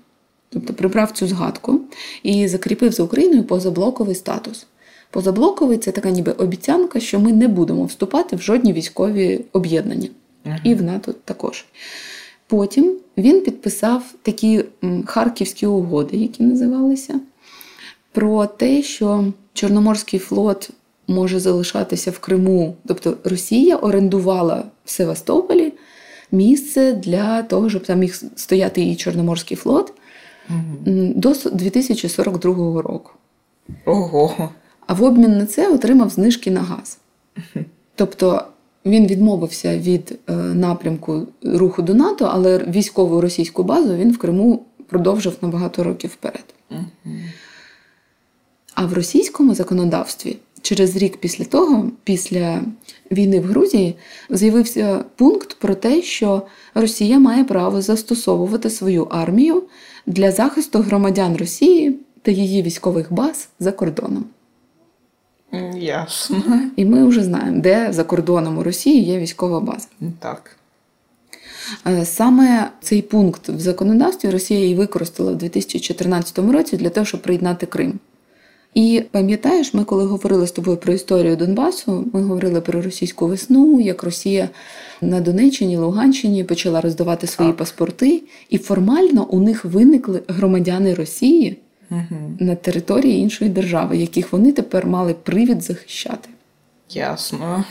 Тобто 0.53 0.75
прибрав 0.75 1.11
цю 1.11 1.27
згадку 1.27 1.81
і 2.23 2.49
закріпив 2.49 2.93
за 2.93 3.03
Україною 3.03 3.45
позаблоковий 3.45 4.15
статус. 4.15 4.67
Позаблоковий 5.11 5.79
це 5.79 5.93
така 5.93 6.11
ніби 6.11 6.33
обіцянка, 6.33 7.01
що 7.01 7.21
ми 7.21 7.33
не 7.33 7.49
будемо 7.49 7.85
вступати 7.85 8.37
в 8.37 8.43
жодні 8.43 8.73
військові 8.73 9.45
об'єднання. 9.53 10.09
uh 10.45 10.59
І 10.65 10.75
в 10.75 10.83
НАТО 10.83 11.15
також. 11.25 11.65
Потім 12.47 12.97
він 13.17 13.41
підписав 13.41 14.03
такі 14.23 14.65
харківські 15.07 15.67
угоди, 15.67 16.17
які 16.17 16.43
називалися, 16.43 17.21
про 18.13 18.47
те, 18.47 18.83
що 18.83 19.25
Чорноморський 19.55 20.21
флот 20.21 20.71
може 21.09 21.41
залишатися 21.41 22.11
в 22.11 22.19
Криму. 22.19 22.77
Тобто 22.87 23.17
Росія 23.25 23.77
орендувала 23.77 24.65
в 24.85 24.91
Севастополі 24.91 25.73
місце 26.33 26.93
для 26.93 27.43
того, 27.43 27.71
щоб 27.71 27.83
там 27.83 27.99
міг 27.99 28.15
стояти 28.37 28.81
її 28.81 28.97
Чорноморський 28.97 29.57
флот 29.57 29.93
угу. 30.51 31.13
до 31.17 31.35
2042 31.53 32.83
року. 32.83 33.11
Ого. 33.85 34.51
А 34.87 34.95
в 34.95 35.03
обмін 35.03 35.39
на 35.39 35.47
це 35.47 35.75
отримав 35.75 36.11
знижки 36.11 36.51
на 36.51 36.61
газ. 36.61 36.99
Тобто 37.95 38.45
він 38.87 39.07
відмовився 39.07 39.79
від 39.79 40.19
е, 40.29 40.33
напрямку 40.37 41.27
руху 41.43 41.83
до 41.83 41.95
НАТО, 41.95 42.31
але 42.33 42.59
військову 42.59 43.21
російську 43.21 43.63
базу 43.63 43.97
він 43.97 44.13
в 44.13 44.19
Криму 44.19 44.65
продовжив 44.89 45.37
на 45.43 45.49
багато 45.49 45.85
років 45.85 46.11
вперед. 46.11 46.45
А 48.75 48.87
в 48.87 48.93
російському 48.93 49.55
законодавстві 49.55 50.37
через 50.63 50.97
рік 50.97 51.17
після 51.17 51.45
того, 51.45 51.91
після 52.05 52.61
війни 53.11 53.41
в 53.41 53.45
Грузії, 53.45 53.97
з'явився 54.31 55.05
пункт 55.17 55.57
про 55.59 55.75
те, 55.75 56.03
що 56.03 56.43
Росія 56.75 57.19
має 57.19 57.45
право 57.45 57.83
застосовувати 57.83 58.71
свою 58.71 59.05
армію 59.05 59.63
для 60.07 60.33
захисту 60.33 60.79
громадян 60.79 61.37
Росії 61.37 61.99
та 62.23 62.31
її 62.31 62.63
військових 62.63 63.13
баз 63.13 63.49
за 63.61 63.73
кордоном. 63.73 64.25
Ясно. 65.77 66.61
І 66.77 66.85
ми 66.85 67.07
вже 67.07 67.25
знаємо, 67.25 67.61
де 67.61 67.93
за 67.93 68.05
кордоном 68.05 68.59
у 68.59 68.63
Росії 68.63 69.05
є 69.05 69.19
військова 69.19 69.61
база. 69.61 69.89
Так. 70.19 70.57
Е, 71.87 72.05
саме 72.05 72.71
цей 72.81 73.03
пункт 73.03 73.49
в 73.49 73.59
законодавстві 73.59 74.31
Росія 74.31 74.69
і 74.69 74.75
використала 74.75 75.33
в 75.33 75.37
2014 75.37 76.39
році 76.39 76.77
для 76.77 76.91
того, 76.91 77.07
щоб 77.07 77.23
приєднати 77.23 77.67
Крим. 77.67 77.99
І 78.75 79.03
пам'ятаєш, 79.11 79.75
ми 79.75 79.85
коли 79.85 80.05
говорили 80.05 80.47
з 80.47 80.53
тобою 80.53 80.77
про 80.77 80.93
історію 80.93 81.37
Донбасу, 81.37 82.05
ми 82.13 82.23
говорили 82.23 82.61
про 82.61 82.83
російську 82.83 83.27
весну, 83.27 83.81
як 83.81 84.03
Росія 84.03 84.49
на 85.01 85.21
Донеччині, 85.21 85.77
Луганщині 85.77 86.45
почала 86.45 86.81
роздавати 86.81 87.27
свої 87.27 87.53
паспорти, 87.53 88.23
і 88.51 88.59
формально 88.59 89.25
у 89.25 89.41
них 89.41 89.65
виникли 89.65 90.23
громадяни 90.29 90.95
Росії 90.95 91.59
угу. 91.91 92.37
на 92.41 92.55
території 92.55 93.19
іншої 93.19 93.51
держави, 93.51 93.97
яких 93.97 94.33
вони 94.33 94.53
тепер 94.53 94.87
мали 94.87 95.15
привід 95.15 95.63
захищати. 95.63 96.29
Ясно. 96.91 97.65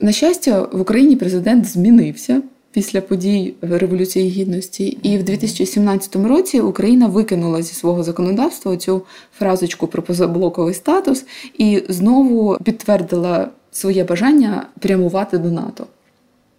На 0.00 0.12
щастя, 0.12 0.68
в 0.72 0.80
Україні 0.80 1.16
президент 1.16 1.66
змінився 1.66 2.42
після 2.74 3.00
подій 3.00 3.54
Революції 3.60 4.30
Гідності, 4.30 4.98
і 5.02 5.18
в 5.18 5.22
2017 5.22 6.16
році 6.16 6.60
Україна 6.60 7.06
викинула 7.06 7.62
зі 7.62 7.74
свого 7.74 8.02
законодавства 8.02 8.76
цю 8.76 9.02
фразочку 9.38 9.86
про 9.86 10.02
позаблоковий 10.02 10.74
статус 10.74 11.24
і 11.58 11.82
знову 11.88 12.58
підтвердила 12.64 13.48
своє 13.72 14.04
бажання 14.04 14.66
прямувати 14.78 15.38
до 15.38 15.50
НАТО. 15.50 15.86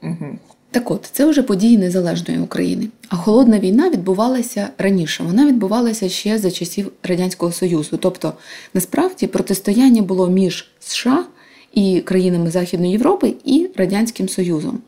Угу. 0.03 0.37
Так 0.71 0.91
от, 0.91 1.09
це 1.11 1.25
вже 1.25 1.43
події 1.43 1.77
незалежної 1.77 2.39
України. 2.39 2.87
А 3.09 3.15
холодна 3.15 3.59
війна 3.59 3.89
відбувалася 3.89 4.69
раніше. 4.77 5.23
Вона 5.23 5.47
відбувалася 5.47 6.09
ще 6.09 6.37
за 6.37 6.51
часів 6.51 6.91
Радянського 7.03 7.51
Союзу. 7.51 7.97
Тобто, 7.97 8.33
насправді 8.73 9.27
протистояння 9.27 10.01
було 10.01 10.29
між 10.29 10.71
США 10.79 11.25
і 11.73 12.01
країнами 12.01 12.51
Західної 12.51 12.91
Європи 12.91 13.33
і 13.45 13.69
Радянським 13.75 14.29
Союзом. 14.29 14.79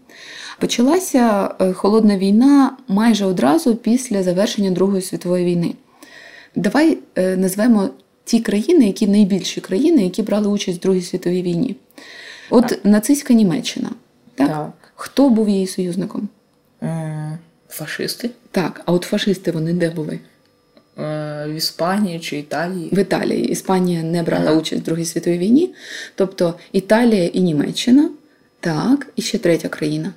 Почалася 0.59 1.55
е, 1.61 1.73
холодна 1.73 2.17
війна 2.17 2.77
майже 2.87 3.25
одразу 3.25 3.75
після 3.75 4.23
завершення 4.23 4.71
Другої 4.71 5.01
світової 5.01 5.45
війни. 5.45 5.73
Давай 6.55 6.97
е, 7.15 7.37
назвемо 7.37 7.89
ті 8.23 8.39
країни, 8.39 8.87
які 8.87 9.07
найбільші 9.07 9.61
країни, 9.61 10.03
які 10.03 10.21
брали 10.21 10.47
участь 10.47 10.77
в 10.77 10.81
Другій 10.81 11.01
світовій 11.01 11.41
війні. 11.41 11.75
От 12.49 12.67
так. 12.67 12.85
нацистська 12.85 13.33
Німеччина. 13.33 13.89
Так? 14.35 14.47
так? 14.47 14.71
Хто 14.95 15.29
був 15.29 15.49
її 15.49 15.67
союзником? 15.67 16.29
Е, 16.83 17.37
фашисти? 17.69 18.29
Так, 18.51 18.81
а 18.85 18.91
от 18.91 19.03
фашисти 19.03 19.51
вони 19.51 19.73
де 19.73 19.89
були? 19.89 20.19
В 21.45 21.53
Іспанії 21.57 22.19
чи 22.19 22.37
Італії? 22.37 22.89
В 22.91 22.99
Італії. 22.99 23.47
Іспанія 23.47 24.03
не 24.03 24.23
брала 24.23 24.45
ага. 24.45 24.59
участь 24.59 24.81
в 24.81 24.85
Другій 24.85 25.05
світовій 25.05 25.37
війні. 25.37 25.73
Тобто 26.15 26.53
Італія 26.71 27.25
і 27.25 27.41
Німеччина, 27.41 28.09
так, 28.59 29.07
і 29.15 29.21
ще 29.21 29.37
третя 29.37 29.67
країна 29.67 30.13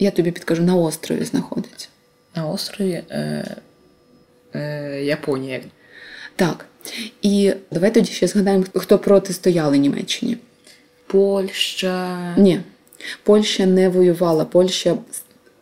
я 0.00 0.10
тобі 0.10 0.30
підкажу, 0.30 0.62
на 0.62 0.74
острові 0.74 1.24
знаходиться. 1.24 1.88
На 2.36 2.48
острові 2.48 3.02
е, 3.10 3.44
е, 4.54 5.02
Японія. 5.04 5.60
Так. 6.36 6.66
І 7.22 7.54
давай 7.70 7.94
тоді 7.94 8.12
ще 8.12 8.26
згадаємо, 8.26 8.64
хто 8.74 8.98
протистояли 8.98 9.78
Німеччині. 9.78 10.36
Польща. 11.06 12.34
Ні. 12.36 12.60
Польща 13.22 13.66
не 13.66 13.88
воювала. 13.88 14.44
Польща 14.44 14.96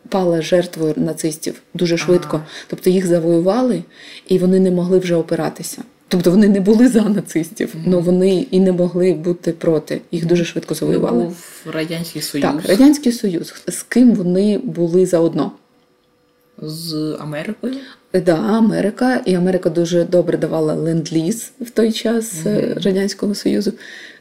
пала 0.09 0.41
жертвою 0.41 0.93
нацистів 0.97 1.61
дуже 1.73 1.97
швидко. 1.97 2.37
Ага. 2.37 2.47
Тобто 2.67 2.89
їх 2.89 3.05
завоювали 3.05 3.83
і 4.27 4.37
вони 4.37 4.59
не 4.59 4.71
могли 4.71 4.99
вже 4.99 5.15
опиратися. 5.15 5.83
Тобто 6.11 6.31
вони 6.31 6.49
не 6.49 6.59
були 6.59 6.87
за 6.87 7.01
нацистів, 7.01 7.75
але 7.85 7.95
mm-hmm. 7.95 8.01
вони 8.01 8.47
і 8.51 8.59
не 8.59 8.71
могли 8.71 9.13
бути 9.13 9.51
проти. 9.51 10.01
Їх 10.11 10.25
дуже 10.25 10.45
швидко 10.45 10.73
завоювали. 10.73 11.23
Був 11.23 11.65
Радянський 11.73 12.21
Союз. 12.21 12.47
Так, 12.47 12.65
Радянський 12.69 13.11
Союз. 13.11 13.53
З 13.67 13.83
ким 13.83 14.11
вони 14.11 14.57
були 14.57 15.05
заодно? 15.05 15.51
З 16.61 17.17
Америкою? 17.19 17.73
Так, 18.11 18.23
да, 18.23 18.35
Америка. 18.35 19.21
І 19.25 19.35
Америка 19.35 19.69
дуже 19.69 20.03
добре 20.03 20.37
давала 20.37 20.75
ленд-ліз 20.75 21.51
в 21.61 21.69
той 21.69 21.91
час 21.91 22.33
mm-hmm. 22.45 22.83
Радянського 22.83 23.35
Союзу. 23.35 23.73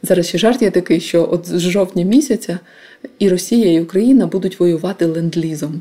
Зараз 0.03 0.27
ще 0.27 0.39
жарт 0.39 0.63
є 0.63 0.71
такий, 0.71 1.01
що 1.01 1.29
от 1.33 1.47
з 1.47 1.61
жовтня 1.61 2.05
місяця 2.05 2.59
і 3.19 3.29
Росія, 3.29 3.73
і 3.73 3.81
Україна 3.81 4.27
будуть 4.27 4.61
воювати 4.61 5.07
ленд-лізом. 5.07 5.73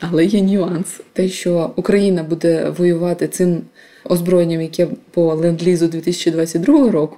Але 0.00 0.24
є 0.24 0.42
нюанс. 0.42 1.00
Те, 1.12 1.28
що 1.28 1.72
Україна 1.76 2.22
буде 2.22 2.70
воювати 2.78 3.28
цим 3.28 3.62
озброєнням, 4.04 4.60
яке 4.60 4.88
по 5.10 5.34
ленд-лізу 5.34 5.88
2022 5.88 6.90
року, 6.90 7.16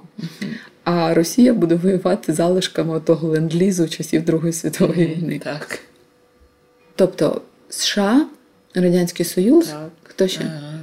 а 0.83 1.13
Росія 1.13 1.53
буде 1.53 1.75
воювати 1.75 2.33
залишками 2.33 2.99
того 2.99 3.27
ленд-лізу 3.27 3.89
часів 3.89 4.25
Другої 4.25 4.53
світової 4.53 5.07
війни. 5.07 5.39
Так. 5.43 5.79
Тобто 6.95 7.41
США, 7.69 8.27
Радянський 8.75 9.25
Союз, 9.25 9.67
так. 9.67 9.89
хто 10.03 10.27
ще? 10.27 10.41
Ага. 10.43 10.79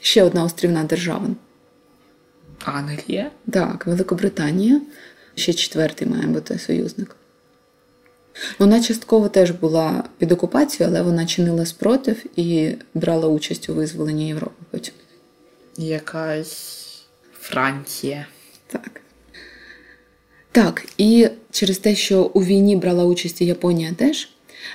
Ще 0.00 0.22
одна 0.22 0.44
острівна 0.44 0.84
держава. 0.84 1.28
Англія? 2.64 3.30
Так, 3.50 3.86
Великобританія. 3.86 4.80
Ще 5.34 5.52
четвертий 5.52 6.08
має 6.08 6.26
бути 6.26 6.58
союзник. 6.58 7.16
Вона 8.58 8.82
частково 8.82 9.28
теж 9.28 9.50
була 9.50 10.04
під 10.18 10.32
окупацією, 10.32 10.94
але 10.94 11.02
вона 11.04 11.26
чинила 11.26 11.66
спротив 11.66 12.24
і 12.36 12.72
брала 12.94 13.28
участь 13.28 13.68
у 13.68 13.74
визволенні 13.74 14.28
Європи 14.28 14.64
потім. 14.70 14.94
Якась 15.76 17.04
Франція. 17.40 18.26
Так. 18.66 19.00
Так, 20.52 20.86
і 20.98 21.28
через 21.50 21.78
те, 21.78 21.94
що 21.94 22.22
у 22.22 22.44
війні 22.44 22.76
брала 22.76 23.04
участь 23.04 23.40
і 23.40 23.46
Японія 23.46 23.92
теж. 23.92 24.28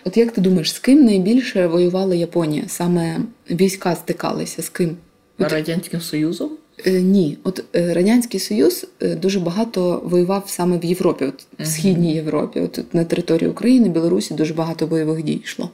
От 0.06 0.18
як 0.18 0.32
ти 0.32 0.42
думаєш, 0.42 0.74
з 0.74 0.80
ким 0.80 1.06
найбільше 1.06 1.68
воювала 1.68 2.16
Японія? 2.16 2.64
Саме 2.68 3.20
війська 3.52 3.96
стикалися 3.96 4.62
з 4.62 4.70
ким? 4.70 4.98
Радянським 5.38 6.02
Союзом? 6.02 6.52
Е, 6.86 6.92
ні, 7.02 7.38
от 7.44 7.64
е, 7.76 7.94
радянський 7.94 8.40
союз 8.40 8.86
е, 9.02 9.16
дуже 9.16 9.40
багато 9.40 10.02
воював 10.06 10.44
саме 10.48 10.78
в 10.78 10.86
Європі, 10.86 11.26
от 11.26 11.46
в 11.60 11.66
східній 11.68 12.14
Європі. 12.14 12.60
От 12.60 12.94
на 12.94 13.04
території 13.04 13.50
України, 13.50 13.90
Білорусі 13.90 14.34
дуже 14.34 14.54
багато 14.54 14.88
бойових 14.88 15.24
дій 15.24 15.42
йшло. 15.44 15.70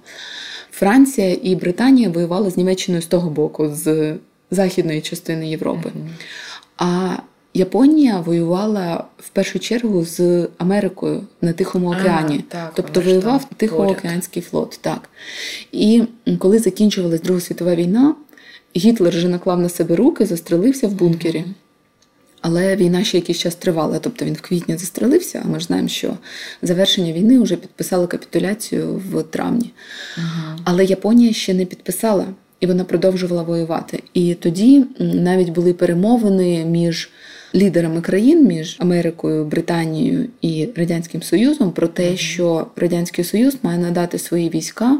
Франція 0.72 1.38
і 1.44 1.56
Британія 1.56 2.10
воювали 2.10 2.52
з 2.52 2.58
Німеччиною 2.58 3.02
з 3.02 3.06
того 3.06 3.30
боку, 3.30 3.70
з 3.74 4.16
західної 4.52 5.02
частини 5.02 5.50
Європи. 5.50 5.92
А 6.78 7.16
Японія 7.54 8.20
воювала 8.20 9.04
в 9.18 9.30
першу 9.30 9.60
чергу 9.60 10.06
з 10.06 10.48
Америкою 10.58 11.24
на 11.42 11.54
Тихому 11.54 11.92
океані, 11.92 12.44
а, 12.50 12.52
так, 12.52 12.72
тобто 12.76 13.02
воював 13.02 13.46
Тихоокеанський 13.58 14.42
флот. 14.42 14.80
Так. 14.82 15.10
І 15.72 16.04
коли 16.40 16.60
закінчувалась 16.60 17.22
Друга 17.22 17.42
світова 17.42 17.76
війна. 17.76 18.16
Гітлер 18.76 19.14
же 19.14 19.28
наклав 19.30 19.60
на 19.60 19.70
себе 19.70 19.96
руки, 19.96 20.26
застрелився 20.26 20.88
в 20.88 20.94
бункері. 20.94 21.46
Але 22.42 22.76
війна 22.76 23.04
ще 23.04 23.18
якийсь 23.18 23.38
час 23.38 23.56
тривала, 23.56 24.00
тобто 24.00 24.26
він 24.26 24.34
в 24.34 24.42
квітні 24.42 24.78
застрелився, 24.78 25.42
а 25.46 25.48
ми 25.48 25.60
ж 25.60 25.66
знаємо, 25.66 25.90
що 25.90 26.18
завершення 26.62 27.14
війни 27.14 27.40
вже 27.40 27.56
підписали 27.56 28.08
капітуляцію 28.08 29.02
в 29.12 29.24
травні. 29.24 29.74
Ага. 30.18 30.58
Але 30.64 30.86
Японія 30.86 31.34
ще 31.34 31.54
не 31.54 31.66
підписала. 31.66 32.26
і 32.60 32.66
вона 32.66 32.84
продовжувала 32.84 33.44
воювати. 33.44 34.04
І 34.14 34.34
тоді 34.34 34.86
навіть 35.00 35.50
були 35.50 35.74
перемовини 35.74 36.66
між 36.66 37.10
лідерами 37.56 38.02
країн, 38.02 38.48
між 38.48 38.78
Америкою, 38.80 39.46
Британією 39.46 40.28
і 40.42 40.70
Радянським 40.76 41.22
Союзом 41.22 41.72
про 41.72 41.88
те, 41.88 42.18
що 42.18 42.68
Радянський 42.76 43.26
Союз 43.26 43.58
має 43.64 43.80
надати 43.80 44.18
свої 44.18 44.50
війська 44.50 44.98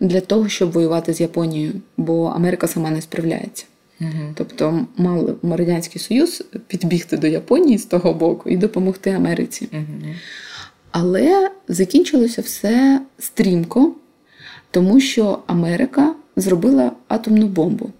для 0.00 0.20
того, 0.20 0.48
щоб 0.48 0.72
воювати 0.72 1.14
з 1.14 1.20
Японією, 1.20 1.72
бо 1.96 2.24
Америка 2.24 2.68
сама 2.68 2.90
не 2.90 3.02
справляється. 3.02 3.64
Угу. 4.00 4.32
Тобто 4.34 4.86
мав 4.96 5.38
Радянський 5.42 6.00
Союз 6.00 6.44
підбігти 6.66 7.16
до 7.16 7.26
Японії 7.26 7.78
з 7.78 7.84
того 7.84 8.14
боку 8.14 8.50
і 8.50 8.56
допомогти 8.56 9.10
Америці. 9.10 9.68
Угу. 9.72 10.14
Але 10.90 11.50
закінчилося 11.68 12.42
все 12.42 13.00
стрімко, 13.18 13.92
тому 14.70 15.00
що 15.00 15.38
Америка 15.46 16.14
зробила 16.36 16.92
атомну 17.08 17.46
бомбу 17.46 17.90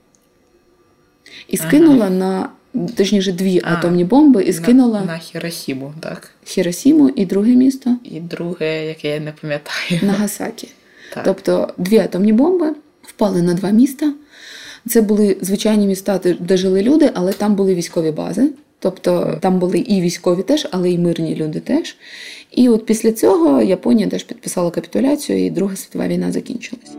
і 1.48 1.56
скинула 1.56 2.06
ага. 2.06 2.10
на 2.10 2.48
точніше 2.96 3.32
дві 3.32 3.60
а, 3.64 3.72
атомні 3.72 4.04
бомби 4.04 4.44
і 4.44 4.52
скинула 4.52 5.00
на, 5.00 5.06
на 5.06 5.18
Хіросіму, 5.18 5.94
так? 6.00 6.30
Хіросіму 6.44 7.08
і 7.08 7.26
друге 7.26 7.52
місто. 7.52 7.96
І 8.04 8.20
друге, 8.20 8.86
яке 8.86 9.08
я 9.08 9.20
не 9.20 9.32
пам'ятаю. 9.32 10.00
Нагасакі. 10.02 10.68
Так. 11.14 11.24
Тобто 11.24 11.68
дві 11.78 11.98
атомні 11.98 12.32
бомби 12.32 12.72
впали 13.02 13.42
на 13.42 13.54
два 13.54 13.70
міста. 13.70 14.12
Це 14.88 15.02
були 15.02 15.36
звичайні 15.40 15.86
міста, 15.86 16.20
де 16.40 16.56
жили 16.56 16.82
люди, 16.82 17.10
але 17.14 17.32
там 17.32 17.54
були 17.54 17.74
військові 17.74 18.10
бази. 18.10 18.50
Тобто 18.78 19.38
там 19.40 19.58
були 19.58 19.78
і 19.78 20.00
військові 20.00 20.42
теж, 20.42 20.68
але 20.70 20.90
і 20.90 20.98
мирні 20.98 21.34
люди 21.34 21.60
теж. 21.60 21.96
І 22.50 22.68
от 22.68 22.86
після 22.86 23.12
цього 23.12 23.62
Японія 23.62 24.08
теж 24.08 24.22
підписала 24.24 24.70
капітуляцію, 24.70 25.46
і 25.46 25.50
Друга 25.50 25.76
світова 25.76 26.08
війна 26.08 26.32
закінчилась. 26.32 26.90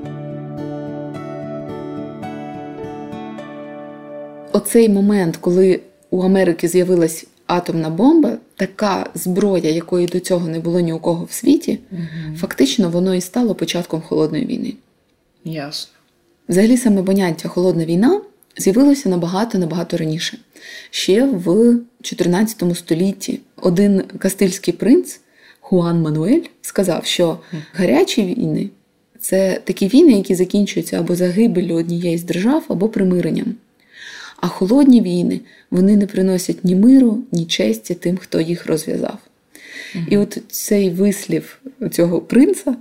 Оцей 4.51 4.89
момент, 4.89 5.37
коли 5.37 5.79
у 6.09 6.23
Америки 6.23 6.67
з'явилась 6.67 7.25
атомна 7.47 7.89
бомба, 7.89 8.37
така 8.59 9.09
зброя, 9.15 9.69
якої 9.69 10.07
до 10.07 10.19
цього 10.19 10.47
не 10.47 10.59
було 10.59 10.79
ні 10.79 10.93
у 10.93 10.99
кого 10.99 11.25
в 11.25 11.31
світі, 11.31 11.79
угу. 11.91 12.37
фактично 12.37 12.89
воно 12.89 13.15
і 13.15 13.21
стало 13.21 13.55
початком 13.55 14.01
холодної 14.01 14.45
війни. 14.45 14.73
Ясно. 15.45 15.93
Взагалі, 16.49 16.77
саме 16.77 17.03
поняття 17.03 17.49
холодна 17.49 17.85
війна 17.85 18.21
з'явилося 18.57 19.09
набагато 19.09 19.57
набагато 19.57 19.97
раніше. 19.97 20.37
Ще 20.89 21.25
в 21.25 21.75
14 22.01 22.77
столітті 22.77 23.39
один 23.55 24.03
кастильський 24.19 24.73
принц 24.73 25.19
Хуан 25.59 26.01
Мануель 26.01 26.41
сказав, 26.61 27.05
що 27.05 27.39
гарячі 27.73 28.23
війни 28.23 28.69
це 29.19 29.61
такі 29.63 29.87
війни, 29.87 30.11
які 30.11 30.35
закінчуються 30.35 30.99
або 30.99 31.15
загибелью 31.15 31.75
однієї 31.75 32.17
з 32.17 32.23
держав, 32.23 32.63
або 32.67 32.89
примиренням. 32.89 33.55
А 34.41 34.47
холодні 34.47 35.01
війни 35.01 35.39
вони 35.71 35.95
не 35.95 36.07
приносять 36.07 36.65
ні 36.65 36.75
миру, 36.75 37.19
ні 37.31 37.45
честі 37.45 37.95
тим, 37.95 38.17
хто 38.17 38.41
їх 38.41 38.65
розв'язав. 38.65 39.17
Угу. 39.95 40.05
І 40.09 40.17
от 40.17 40.37
цей 40.47 40.89
вислів 40.89 41.61
цього 41.91 42.21
принца 42.21 42.75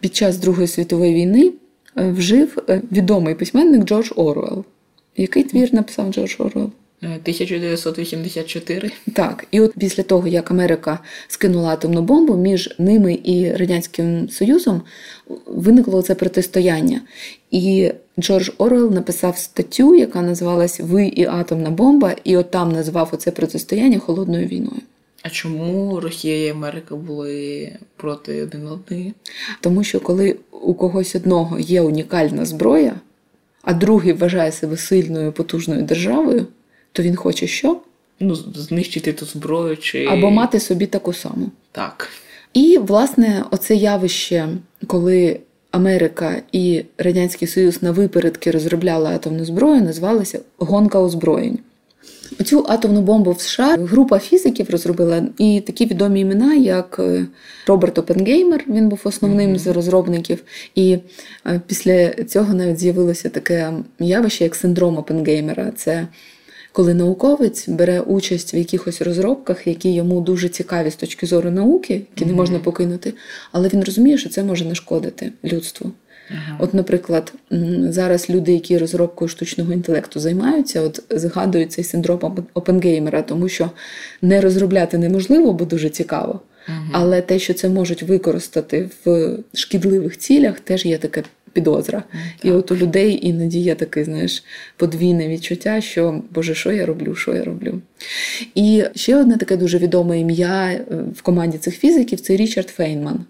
під 0.00 0.16
час 0.16 0.36
Другої 0.36 0.68
світової 0.68 1.14
війни 1.14 1.52
е, 1.98 2.10
вжив 2.10 2.58
е, 2.68 2.82
відомий 2.92 3.34
письменник 3.34 3.84
Джордж 3.84 4.12
Оруел. 4.16 4.64
Який 5.16 5.42
твір 5.42 5.74
написав 5.74 6.12
Джордж 6.12 6.34
Оруелл? 6.38 6.70
1984. 7.08 8.90
Так, 9.12 9.46
і 9.50 9.60
от 9.60 9.72
після 9.78 10.02
того, 10.02 10.28
як 10.28 10.50
Америка 10.50 10.98
скинула 11.28 11.68
атомну 11.68 12.02
бомбу, 12.02 12.36
між 12.36 12.74
ними 12.78 13.18
і 13.24 13.52
Радянським 13.52 14.28
Союзом 14.28 14.82
виникло 15.46 16.02
це 16.02 16.14
протистояння. 16.14 17.00
І 17.50 17.92
Джордж 18.18 18.50
Орвел 18.58 18.92
написав 18.92 19.36
статтю, 19.36 19.94
яка 19.94 20.22
називалась 20.22 20.80
Ви 20.80 21.06
і 21.06 21.24
атомна 21.24 21.70
бомба, 21.70 22.16
і 22.24 22.36
от 22.36 22.50
там 22.50 22.72
назвав 22.72 23.10
оце 23.12 23.30
протистояння 23.30 23.98
холодною 23.98 24.46
війною. 24.46 24.80
А 25.22 25.30
чому 25.30 26.00
Росія 26.00 26.46
і 26.46 26.48
Америка 26.48 26.96
були 26.96 27.72
проти 27.96 28.42
один 28.42 28.66
одної? 28.66 29.14
Тому 29.60 29.84
що 29.84 30.00
коли 30.00 30.36
у 30.50 30.74
когось 30.74 31.14
одного 31.14 31.58
є 31.58 31.80
унікальна 31.80 32.44
зброя, 32.44 32.94
а 33.62 33.74
другий 33.74 34.12
вважає 34.12 34.52
себе 34.52 34.76
сильною 34.76 35.32
потужною 35.32 35.82
державою 35.82 36.46
то 36.94 37.02
він 37.02 37.16
хоче 37.16 37.46
що? 37.46 37.80
Ну, 38.20 38.34
знищити 38.34 39.12
ту 39.12 39.26
зброю 39.26 39.76
чи. 39.76 40.06
Або 40.06 40.30
мати 40.30 40.60
собі 40.60 40.86
таку 40.86 41.12
саму. 41.12 41.50
Так. 41.72 42.08
І, 42.52 42.78
власне, 42.78 43.44
оце 43.50 43.74
явище, 43.74 44.48
коли 44.86 45.40
Америка 45.70 46.42
і 46.52 46.84
Радянський 46.98 47.48
Союз 47.48 47.82
на 47.82 47.90
випередки 47.90 48.50
розробляли 48.50 49.08
атомну 49.08 49.44
зброю, 49.44 49.82
називалося 49.82 50.40
гонка 50.58 50.98
озброєнь. 51.00 51.58
Цю 52.44 52.66
атомну 52.68 53.00
бомбу 53.00 53.32
в 53.32 53.40
США 53.40 53.76
група 53.78 54.18
фізиків 54.18 54.70
розробила 54.70 55.22
і 55.38 55.62
такі 55.66 55.86
відомі 55.86 56.20
імена, 56.20 56.54
як 56.54 56.96
е, 56.98 57.26
Роберт 57.66 57.98
Опенгеймер, 57.98 58.64
він 58.68 58.88
був 58.88 59.00
основним 59.04 59.50
mm-hmm. 59.50 59.58
з 59.58 59.66
розробників. 59.66 60.42
І 60.74 60.98
е, 61.46 61.60
після 61.66 62.10
цього 62.10 62.54
навіть 62.54 62.78
з'явилося 62.78 63.28
таке 63.28 63.72
явище, 63.98 64.44
як 64.44 64.54
синдром 64.54 64.98
Опенгеймера. 64.98 65.72
Це 65.76 66.06
коли 66.74 66.94
науковець 66.94 67.68
бере 67.68 68.00
участь 68.00 68.54
в 68.54 68.56
якихось 68.56 69.02
розробках, 69.02 69.66
які 69.66 69.94
йому 69.94 70.20
дуже 70.20 70.48
цікаві 70.48 70.90
з 70.90 70.96
точки 70.96 71.26
зору 71.26 71.50
науки, 71.50 71.94
які 71.94 72.24
mm-hmm. 72.24 72.26
не 72.26 72.32
можна 72.32 72.58
покинути, 72.58 73.14
але 73.52 73.68
він 73.68 73.84
розуміє, 73.84 74.18
що 74.18 74.28
це 74.28 74.42
може 74.42 74.64
нашкодити 74.64 75.32
людству. 75.44 75.90
Ага. 76.30 76.56
От, 76.60 76.74
наприклад, 76.74 77.32
зараз 77.88 78.30
люди, 78.30 78.52
які 78.52 78.78
розробкою 78.78 79.28
штучного 79.28 79.72
інтелекту 79.72 80.20
займаються, 80.20 80.80
от 80.80 81.02
згадують 81.10 81.72
цей 81.72 81.84
синдром 81.84 82.46
Опенгеймера, 82.54 83.22
тому 83.22 83.48
що 83.48 83.70
не 84.22 84.40
розробляти 84.40 84.98
неможливо, 84.98 85.52
бо 85.52 85.64
дуже 85.64 85.88
цікаво. 85.88 86.40
Ага. 86.66 86.88
Але 86.92 87.22
те, 87.22 87.38
що 87.38 87.54
це 87.54 87.68
можуть 87.68 88.02
використати 88.02 88.90
в 89.04 89.36
шкідливих 89.54 90.18
цілях, 90.18 90.60
теж 90.60 90.86
є 90.86 90.98
таке 90.98 91.22
підозра. 91.54 92.02
Так. 92.12 92.20
І 92.42 92.50
от 92.50 92.70
у 92.70 92.76
людей 92.76 93.18
іноді 93.22 93.58
є 93.58 93.74
таке, 93.74 94.04
знаєш, 94.04 94.44
подвійне 94.76 95.28
відчуття, 95.28 95.80
що 95.80 96.22
Боже, 96.30 96.54
що 96.54 96.72
я 96.72 96.86
роблю, 96.86 97.14
що 97.14 97.34
я 97.34 97.44
роблю. 97.44 97.80
І 98.54 98.84
ще 98.94 99.16
одне 99.16 99.36
таке 99.36 99.56
дуже 99.56 99.78
відоме 99.78 100.20
ім'я 100.20 100.64
е, 100.66 100.84
в 101.16 101.22
команді 101.22 101.58
цих 101.58 101.78
фізиків 101.78 102.20
це 102.20 102.36
Річард 102.36 102.68
Фейнман. 102.68 103.24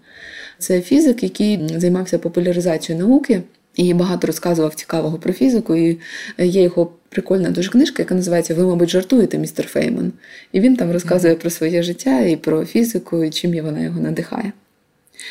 Це 0.59 0.81
фізик, 0.81 1.23
який 1.23 1.79
займався 1.79 2.19
популяризацією 2.19 3.05
науки. 3.05 3.41
І 3.75 3.93
багато 3.93 4.27
розказував 4.27 4.75
цікавого 4.75 5.17
про 5.17 5.33
фізику. 5.33 5.75
І 5.75 5.99
є 6.37 6.61
його 6.61 6.91
прикольна 7.09 7.49
дуже 7.49 7.71
книжка, 7.71 8.03
яка 8.03 8.15
називається 8.15 8.53
Ви, 8.53 8.65
мабуть, 8.65 8.89
жартуєте, 8.89 9.37
містер 9.37 9.67
Фейман. 9.67 10.11
І 10.51 10.59
він 10.59 10.75
там 10.75 10.91
розказує 10.91 11.35
про 11.35 11.49
своє 11.49 11.83
життя 11.83 12.19
і 12.19 12.35
про 12.35 12.65
фізику, 12.65 13.23
і 13.23 13.29
чим 13.29 13.63
вона 13.63 13.79
його 13.79 13.99
надихає. 13.99 14.51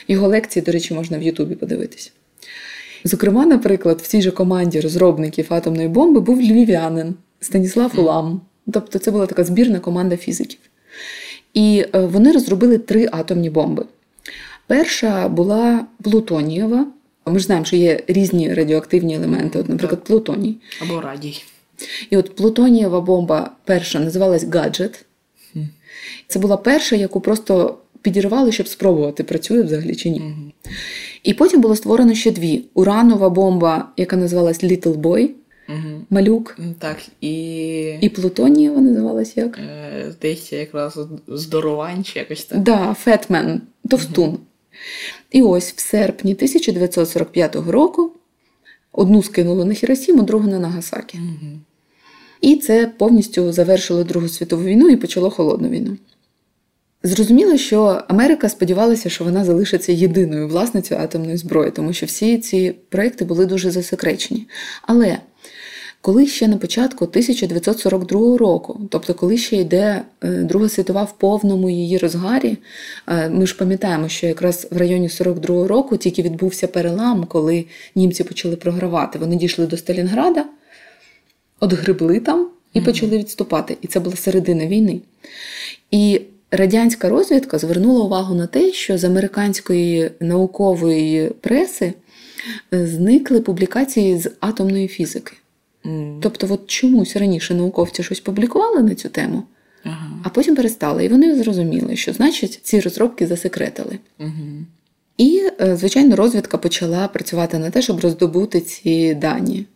Його 0.09 0.29
лекції, 0.29 0.63
до 0.63 0.73
речі, 0.73 0.95
можна 0.95 1.19
в 1.19 1.23
Ютубі 1.23 1.55
подивитись. 1.55 2.13
Зокрема, 3.05 3.47
наприклад, 3.47 4.01
в 4.01 4.07
цій 4.07 4.23
же 4.23 4.31
команді 4.31 4.81
розробників 4.81 5.47
атомної 5.49 5.89
бомби 5.89 6.21
був 6.21 6.41
львів'янин 6.41 7.15
Станіслав 7.41 7.93
Улам. 7.97 8.41
Тобто 8.73 8.99
це 8.99 9.11
була 9.11 9.27
така 9.27 9.45
збірна 9.45 9.81
команда 9.81 10.17
фізиків. 10.17 10.59
І 11.55 11.85
е, 11.95 12.01
вони 12.01 12.33
розробили 12.33 12.79
три 12.79 13.09
атомні 13.13 13.51
бомби. 13.51 13.85
Перша 14.67 15.29
була 15.29 15.87
плутонієва. 16.03 16.87
Ми 17.27 17.39
ж 17.39 17.45
знаємо, 17.45 17.65
що 17.65 17.77
є 17.77 18.01
різні 18.07 18.55
радіоактивні 18.55 19.15
елементи, 19.15 19.59
от, 19.59 19.69
наприклад, 19.69 20.05
плутоній. 20.05 20.57
Або 20.83 21.01
радій. 21.01 21.45
І 22.11 22.17
от 22.17 22.37
плутонієва 22.37 23.01
бомба 23.01 23.51
перша 23.65 24.01
називалась 24.01 24.45
гаджет. 24.45 25.05
Це 26.29 26.39
була 26.39 26.57
перша, 26.57 26.97
яку 26.97 27.21
просто 27.21 27.79
підірвали, 28.05 28.53
щоб 28.53 28.69
спробувати, 28.69 29.25
працює 29.25 29.63
взагалі 29.63 29.95
чи 29.95 30.11
ні. 30.11 30.23
І 31.23 31.35
потім 31.35 31.61
було 31.61 31.77
створено 31.77 32.15
ще 32.15 32.31
дві: 32.31 32.65
уранова 32.75 33.31
бомба, 33.31 33.89
яка 33.97 34.17
називалась 34.17 34.65
Little 34.65 34.97
Boy, 34.97 35.31
угу. 35.69 36.01
малюк. 36.11 36.59
Так, 36.79 36.97
і 37.21 37.35
І 38.01 38.09
Плутонієва 38.09 38.81
називалась 38.81 39.37
як? 39.37 39.59
Е, 39.59 40.13
здається, 40.19 40.57
якраз 40.57 40.99
здоровань 41.29 42.05
чи 42.05 42.19
якось 42.19 42.45
так. 42.45 42.59
Да, 42.59 42.97
Фетмен, 42.99 43.61
товстун. 43.89 44.29
Угу. 44.29 44.39
І 45.31 45.43
ось 45.43 45.73
в 45.73 45.81
серпні 45.81 46.35
1945 46.35 47.57
року 47.57 48.13
одну 48.93 49.23
скинули 49.23 49.65
на 49.65 49.75
Хіросіму, 49.75 50.23
другу 50.23 50.49
на 50.49 50.59
Нагасакі. 50.59 51.19
Угу. 51.19 51.53
І 52.41 52.57
це 52.57 52.93
повністю 52.99 53.53
завершило 53.53 54.05
Другу 54.05 54.29
світову 54.29 54.65
війну 54.65 54.89
і 54.89 54.97
почало 54.97 55.31
холодну 55.31 55.69
війну. 55.69 55.97
Зрозуміло, 57.07 57.57
що 57.57 58.03
Америка 58.09 58.49
сподівалася, 58.49 59.11
що 59.11 59.25
вона 59.25 59.45
залишиться 59.45 59.93
єдиною 59.93 60.49
власницею 60.49 61.01
атомної 61.01 61.37
зброї, 61.37 61.71
тому 61.71 61.93
що 61.93 62.07
всі 62.07 62.39
ці 62.39 62.75
проекти 62.89 63.25
були 63.25 63.47
дуже 63.47 63.71
засекречені. 63.71 64.49
Але 64.83 65.19
коли 66.01 66.27
ще 66.27 66.49
на 66.49 66.57
початку 66.57 67.05
1942 67.05 68.39
року, 68.39 68.81
тобто 68.91 69.15
коли 69.15 69.37
ще 69.37 69.57
йде 69.57 70.03
е, 70.23 70.29
Друга 70.29 70.69
світова 70.69 71.05
в 71.05 71.19
повному 71.19 71.71
її 71.71 71.99
розгарі, 71.99 72.59
е, 73.09 73.29
ми 73.29 73.47
ж 73.47 73.57
пам'ятаємо, 73.57 74.09
що 74.09 74.27
якраз 74.27 74.69
в 74.71 74.77
районі 74.77 75.09
42 75.09 75.69
року 75.69 75.97
тільки 75.97 76.23
відбувся 76.23 76.69
перелам, 76.69 77.25
коли 77.25 77.65
німці 77.95 78.25
почали 78.25 78.57
програвати. 78.57 79.19
Вони 79.19 79.37
дійшли 79.37 79.67
до 79.67 79.77
Сталінграда, 79.77 80.45
отгребли 81.61 82.21
там 82.21 82.49
і 82.73 82.81
почали 82.81 83.19
відступати. 83.19 83.77
І 83.83 83.87
це 83.87 84.01
була 84.01 84.17
середина 84.17 84.67
війни. 84.67 85.01
І 85.91 86.21
радянська 86.57 87.09
розвідка 87.09 87.59
звернула 87.59 88.05
увагу 88.05 88.35
на 88.35 88.47
те, 88.47 88.73
що 88.73 88.99
з 88.99 89.05
американської 89.05 90.11
наукової 90.21 91.29
преси 91.41 91.95
е, 92.75 92.87
зникли 92.87 93.41
публікації 93.41 94.19
з 94.19 94.31
атомної 94.41 94.89
фізики. 94.89 95.33
Mm. 95.85 96.19
Тобто, 96.21 96.47
от 96.51 96.67
чомусь 96.67 97.17
раніше 97.17 97.55
науковці 97.55 98.03
щось 98.03 98.21
публікували 98.21 98.83
на 98.83 98.95
цю 98.95 99.09
тему, 99.09 99.43
ага. 99.85 100.11
а 100.25 100.29
потім 100.29 100.57
перестали. 100.57 101.05
І 101.05 101.09
вони 101.09 101.43
зрозуміли, 101.43 101.97
що 101.97 102.13
значить 102.13 102.61
ці 102.63 102.81
розробки 102.81 103.27
засекретили. 103.27 103.99
Угу. 104.19 104.65
І, 105.17 105.43
е, 105.61 105.77
звичайно, 105.77 106.17
розвідка 106.17 106.59
почала 106.59 107.09
працювати 107.09 107.59
на 107.59 107.71
те, 107.71 107.83
щоб 107.83 108.01
роздобути 108.01 108.61
ці 108.61 109.15
дані. 109.15 109.67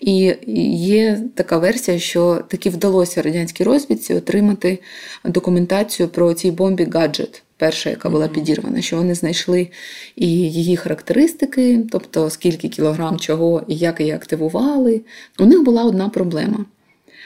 І 0.00 0.34
є 0.76 1.22
така 1.34 1.58
версія, 1.58 1.98
що 1.98 2.44
таки 2.48 2.70
вдалося 2.70 3.22
радянській 3.22 3.64
розвідці 3.64 4.14
отримати 4.14 4.78
документацію 5.24 6.08
про 6.08 6.34
цій 6.34 6.50
бомбі 6.50 6.88
гаджет, 6.92 7.42
перша, 7.56 7.90
яка 7.90 8.10
була 8.10 8.28
підірвана, 8.28 8.82
що 8.82 8.96
вони 8.96 9.14
знайшли 9.14 9.68
і 10.16 10.28
її 10.28 10.76
характеристики, 10.76 11.80
тобто 11.90 12.30
скільки 12.30 12.68
кілограм 12.68 13.18
чого 13.18 13.62
і 13.68 13.76
як 13.76 14.00
її 14.00 14.12
активували. 14.12 15.00
У 15.38 15.46
них 15.46 15.62
була 15.62 15.84
одна 15.84 16.08
проблема. 16.08 16.64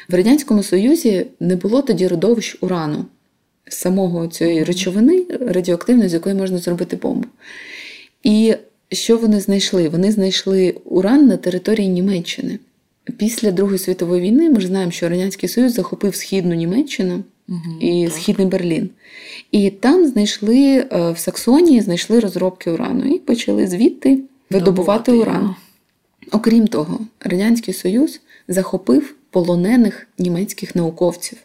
В 0.09 0.14
Радянському 0.14 0.62
Союзі 0.62 1.26
не 1.40 1.57
було 1.57 1.83
тоді 1.83 2.09
родовищ 2.09 2.59
урану 2.61 3.04
самого 3.68 4.26
цієї 4.26 4.64
речовини 4.64 5.26
радіоактивної, 5.40 6.09
з 6.09 6.14
якої 6.14 6.35
можна 6.35 6.59
зробити 6.59 6.96
бомбу. 6.96 7.28
І 8.22 8.54
що 8.92 9.16
вони 9.16 9.40
знайшли? 9.40 9.88
Вони 9.88 10.12
знайшли 10.12 10.74
уран 10.85 11.26
на 11.26 11.37
території 11.37 11.88
Німеччини. 11.88 12.59
Після 13.16 13.50
Другої 13.50 13.78
світової 13.78 14.22
війни 14.22 14.50
ми 14.50 14.61
ж 14.61 14.66
знаємо, 14.66 14.92
що 14.92 15.09
Радянський 15.09 15.48
Союз 15.48 15.72
захопив 15.72 16.14
східну 16.14 16.54
Німеччину 16.54 17.24
угу, 17.48 17.81
і 17.81 18.04
так. 18.04 18.14
Східний 18.14 18.46
Берлін. 18.46 18.90
І 19.52 19.70
там 19.70 20.07
знайшли 20.07 20.87
е, 20.92 21.11
в 21.11 21.18
Саксонії 21.18 21.81
знайшли 21.81 22.20
розробки 22.20 22.70
урану 22.70 23.14
і 23.14 23.18
почали 23.18 23.66
звідти 23.66 24.18
видобувати 24.50 25.12
уран. 25.12 25.54
Окрім 26.33 26.66
того, 26.66 27.00
Радянський 27.20 27.74
Союз 27.74 28.20
захопив 28.48 29.14
полонених 29.31 30.07
німецьких 30.18 30.76
науковців. 30.76 31.38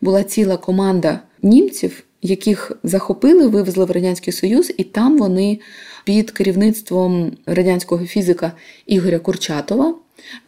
Була 0.00 0.24
ціла 0.24 0.56
команда 0.56 1.20
німців, 1.42 2.04
яких 2.22 2.72
захопили, 2.82 3.48
вивезли 3.48 3.84
в 3.84 3.90
Радянський 3.90 4.32
Союз, 4.32 4.72
і 4.76 4.84
там 4.84 5.18
вони 5.18 5.60
під 6.04 6.30
керівництвом 6.30 7.36
радянського 7.46 8.06
фізика 8.06 8.52
Ігоря 8.86 9.18
Курчатова 9.18 9.94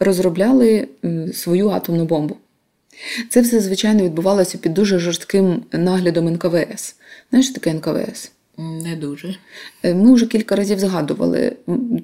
розробляли 0.00 0.88
свою 1.32 1.68
атомну 1.68 2.04
бомбу. 2.04 2.36
Це 3.28 3.40
все, 3.40 3.60
звичайно, 3.60 4.04
відбувалося 4.04 4.58
під 4.58 4.74
дуже 4.74 4.98
жорстким 4.98 5.62
наглядом 5.72 6.32
НКВС. 6.32 6.94
Знаєш, 7.30 7.50
таке 7.50 7.74
НКВС? 7.74 8.30
Не 8.60 8.96
дуже. 8.96 9.36
Е, 9.82 9.94
ми 9.94 10.14
вже 10.14 10.26
кілька 10.26 10.56
разів 10.56 10.78
згадували. 10.78 11.56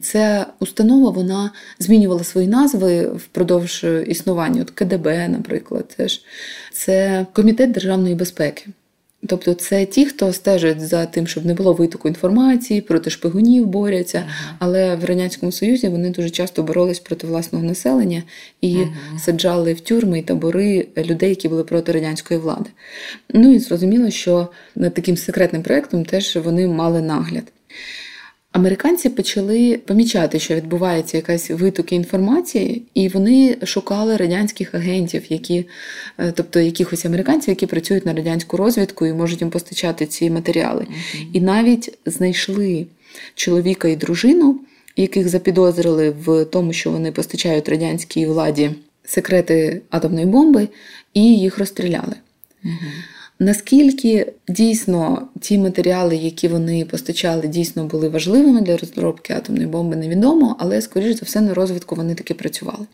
Ця 0.03 0.47
установа 0.61 1.11
вона 1.11 1.53
змінювала 1.79 2.25
свої 2.25 2.47
назви 2.49 3.03
впродовж 3.03 3.87
існування. 4.07 4.62
От 4.62 4.71
КДБ, 4.71 5.29
наприклад, 5.29 5.88
теж. 5.88 6.23
це 6.73 7.27
Комітет 7.33 7.73
державної 7.73 8.14
безпеки. 8.14 8.66
Тобто 9.26 9.55
це 9.55 9.85
ті, 9.85 10.07
хто 10.07 10.33
стежить 10.33 10.81
за 10.81 11.07
тим, 11.07 11.26
щоб 11.26 11.46
не 11.46 11.55
було 11.55 11.72
витоку 11.72 12.09
інформації, 12.09 12.81
проти 12.81 13.11
шпигунів 13.11 13.66
борються. 13.66 14.24
Ага. 14.26 14.57
Але 14.59 14.96
в 14.96 15.05
Радянському 15.05 15.52
Союзі 15.52 15.88
вони 15.88 16.11
дуже 16.11 16.31
часто 16.31 16.62
боролись 16.62 17.00
проти 17.00 17.26
власного 17.26 17.64
населення 17.64 18.22
і 18.61 18.76
ага. 18.76 19.18
саджали 19.18 19.72
в 19.72 19.81
тюрми 19.81 20.18
і 20.18 20.22
табори 20.22 20.87
людей, 20.96 21.29
які 21.29 21.48
були 21.48 21.64
проти 21.64 21.92
радянської 21.92 22.40
влади. 22.40 22.70
Ну 23.35 23.55
і 23.55 23.59
зрозуміло, 23.59 24.11
що 24.11 24.48
над 24.74 24.94
таким 24.94 25.16
секретним 25.16 25.62
проєктом 25.62 26.05
теж 26.05 26.37
вони 26.37 26.66
мали 26.66 27.02
нагляд. 27.02 27.44
Американці 28.57 29.09
почали 29.09 29.81
помічати, 29.87 30.38
що 30.38 30.55
відбувається 30.55 31.16
якась 31.16 31.51
витоки 31.51 31.95
інформації, 31.95 32.83
і 32.95 33.09
вони 33.09 33.57
шукали 33.64 34.16
радянських 34.16 34.75
агентів, 34.75 35.23
які, 35.29 35.66
е, 36.19 36.33
тобто 36.33 36.61
якихось 36.61 37.05
американців, 37.05 37.49
які 37.49 37.66
працюють 37.66 38.07
на 38.07 38.12
радянську 38.12 38.57
розвідку 38.57 39.07
і 39.07 39.12
можуть 39.12 39.40
їм 39.40 39.51
постачати 39.51 40.07
ці 40.07 40.31
матеріали. 40.31 40.81
Uh-huh. 40.81 41.27
І 41.33 41.40
навіть 41.40 41.99
знайшли 42.07 42.87
чоловіка 43.35 43.88
і 43.88 43.97
дружину, 43.97 44.61
яких 44.97 45.29
запідозрили 45.29 46.11
в 46.11 46.45
тому, 46.45 46.73
що 46.73 46.90
вони 46.90 47.12
постачають 47.12 47.69
радянській 47.69 48.27
владі 48.27 48.71
секрети 49.05 49.81
атомної 49.90 50.27
бомби, 50.27 50.69
і 51.14 51.38
їх 51.38 51.59
розстріляли. 51.59 52.14
Uh-huh. 52.64 53.15
Наскільки 53.38 54.33
дійсно 54.49 55.29
ті 55.40 55.59
матеріали, 55.59 56.16
які 56.16 56.49
вони 56.49 56.85
постачали, 56.85 57.49
дійсно 57.49 57.87
були 57.87 58.09
важливими 58.09 58.61
для 58.61 58.77
розробки 58.77 59.33
атомної 59.33 59.66
бомби, 59.66 59.96
невідомо, 59.96 60.57
але, 60.59 60.83
скоріш 60.83 61.16
за 61.16 61.20
все, 61.22 61.40
на 61.40 61.55
розвитку 61.55 61.94
вони 61.94 62.14
таки 62.14 62.35
працювали. 62.35 62.87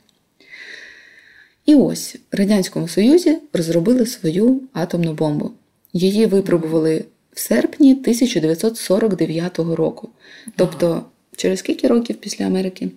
І 1.66 1.74
ось 1.74 2.16
в 2.32 2.36
Радянському 2.36 2.88
Союзі 2.88 3.38
розробили 3.52 4.06
свою 4.06 4.60
атомну 4.72 5.12
бомбу. 5.12 5.50
Її 5.92 6.26
випробували 6.26 7.04
в 7.32 7.40
серпні 7.40 7.92
1949 7.92 9.58
року. 9.58 10.08
Тобто, 10.56 11.04
через 11.36 11.58
скільки 11.58 11.88
років 11.88 12.16
після 12.16 12.44
Америки? 12.44 12.90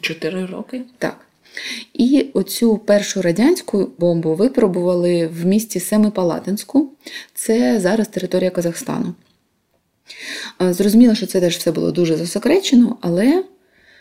Чотири 0.00 0.46
роки. 0.46 0.82
Так. 0.98 1.26
І 1.94 2.26
оцю 2.34 2.78
першу 2.78 3.22
радянську 3.22 3.90
бомбу 3.98 4.34
випробували 4.34 5.26
в 5.26 5.46
місті 5.46 5.80
Семипалатинську, 5.80 6.90
це 7.34 7.80
зараз 7.80 8.08
територія 8.08 8.50
Казахстану. 8.50 9.14
Зрозуміло, 10.60 11.14
що 11.14 11.26
це 11.26 11.40
теж 11.40 11.56
все 11.56 11.72
було 11.72 11.90
дуже 11.90 12.16
засекречено, 12.16 12.96
але 13.00 13.44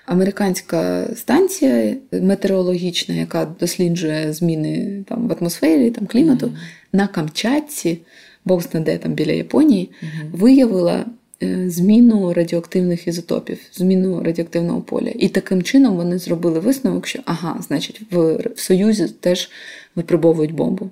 американська 0.06 1.08
станція 1.16 1.96
метеорологічна, 2.12 3.16
яка 3.16 3.46
досліджує 3.60 4.34
зміни 4.34 5.04
там, 5.10 5.28
в 5.28 5.32
атмосфері, 5.40 5.92
там, 5.92 6.08
клімату, 6.08 6.46
mm-hmm. 6.46 6.58
на 6.94 7.08
Камчатці, 7.08 8.00
Бог 8.46 8.62
знаде 8.62 8.98
там 8.98 9.14
біля 9.14 9.32
Японії, 9.32 9.92
mm-hmm. 9.92 10.38
виявила 10.38 11.06
зміну 11.68 12.34
радіоактивних 12.34 13.08
ізотопів, 13.08 13.60
зміну 13.74 14.24
радіоактивного 14.24 14.82
поля. 14.82 15.12
І 15.16 15.30
таким 15.30 15.64
чином 15.64 15.96
вони 15.96 16.20
зробили 16.20 16.60
висновок, 16.60 17.08
що 17.08 17.20
ага, 17.26 17.62
значить, 17.68 18.02
в, 18.12 18.36
в 18.56 18.60
Союзі 18.60 19.08
теж 19.20 19.50
випробовують 19.96 20.54
бомбу. 20.54 20.90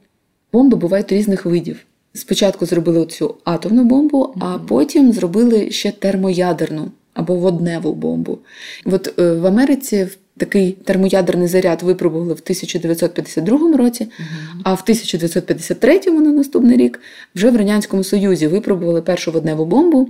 Бомби 0.53 0.77
бувають 0.77 1.11
різних 1.11 1.45
видів. 1.45 1.85
Спочатку 2.13 2.65
зробили 2.65 3.05
цю 3.05 3.35
атомну 3.43 3.83
бомбу, 3.83 4.33
а 4.39 4.57
потім 4.57 5.13
зробили 5.13 5.71
ще 5.71 5.91
термоядерну 5.91 6.91
або 7.13 7.35
водневу 7.35 7.93
бомбу. 7.93 8.39
От 8.85 9.19
е, 9.19 9.33
в 9.33 9.45
Америці 9.45 10.07
такий 10.37 10.71
термоядерний 10.71 11.47
заряд 11.47 11.83
випробували 11.83 12.33
в 12.33 12.41
1952 12.43 13.77
році, 13.77 14.03
uh-huh. 14.03 14.61
а 14.63 14.73
в 14.73 14.79
1953 14.83 15.99
на 16.05 16.31
наступний 16.31 16.77
рік 16.77 16.99
вже 17.35 17.49
в 17.51 17.55
Радянському 17.55 18.03
Союзі 18.03 18.47
випробували 18.47 19.01
першу 19.01 19.31
водневу 19.31 19.65
бомбу. 19.65 20.09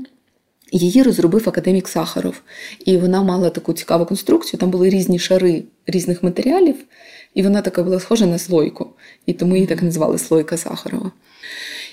Її 0.71 1.03
розробив 1.03 1.49
академік 1.49 1.88
Сахаров, 1.88 2.41
і 2.86 2.97
вона 2.97 3.23
мала 3.23 3.49
таку 3.49 3.73
цікаву 3.73 4.06
конструкцію. 4.06 4.60
Там 4.60 4.69
були 4.69 4.89
різні 4.89 5.19
шари 5.19 5.63
різних 5.88 6.23
матеріалів, 6.23 6.75
і 7.34 7.43
вона 7.43 7.62
така 7.62 7.84
була 7.84 7.99
схожа 7.99 8.25
на 8.25 8.38
слойку, 8.38 8.89
і 9.25 9.34
тому 9.34 9.56
її 9.56 9.67
так 9.67 9.84
назвали 9.84 10.17
Слойка 10.17 10.58
Сахарова. 10.58 11.12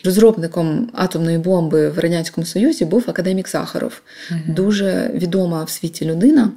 Розробником 0.04 0.90
атомної 0.94 1.38
бомби 1.38 1.88
в 1.88 1.98
Радянському 1.98 2.46
Союзі 2.46 2.84
був 2.84 3.04
академік 3.06 3.48
Сахаров, 3.48 4.02
mm 4.30 4.54
дуже 4.54 5.10
відома 5.14 5.64
в 5.64 5.70
світі 5.70 6.04
людина. 6.04 6.52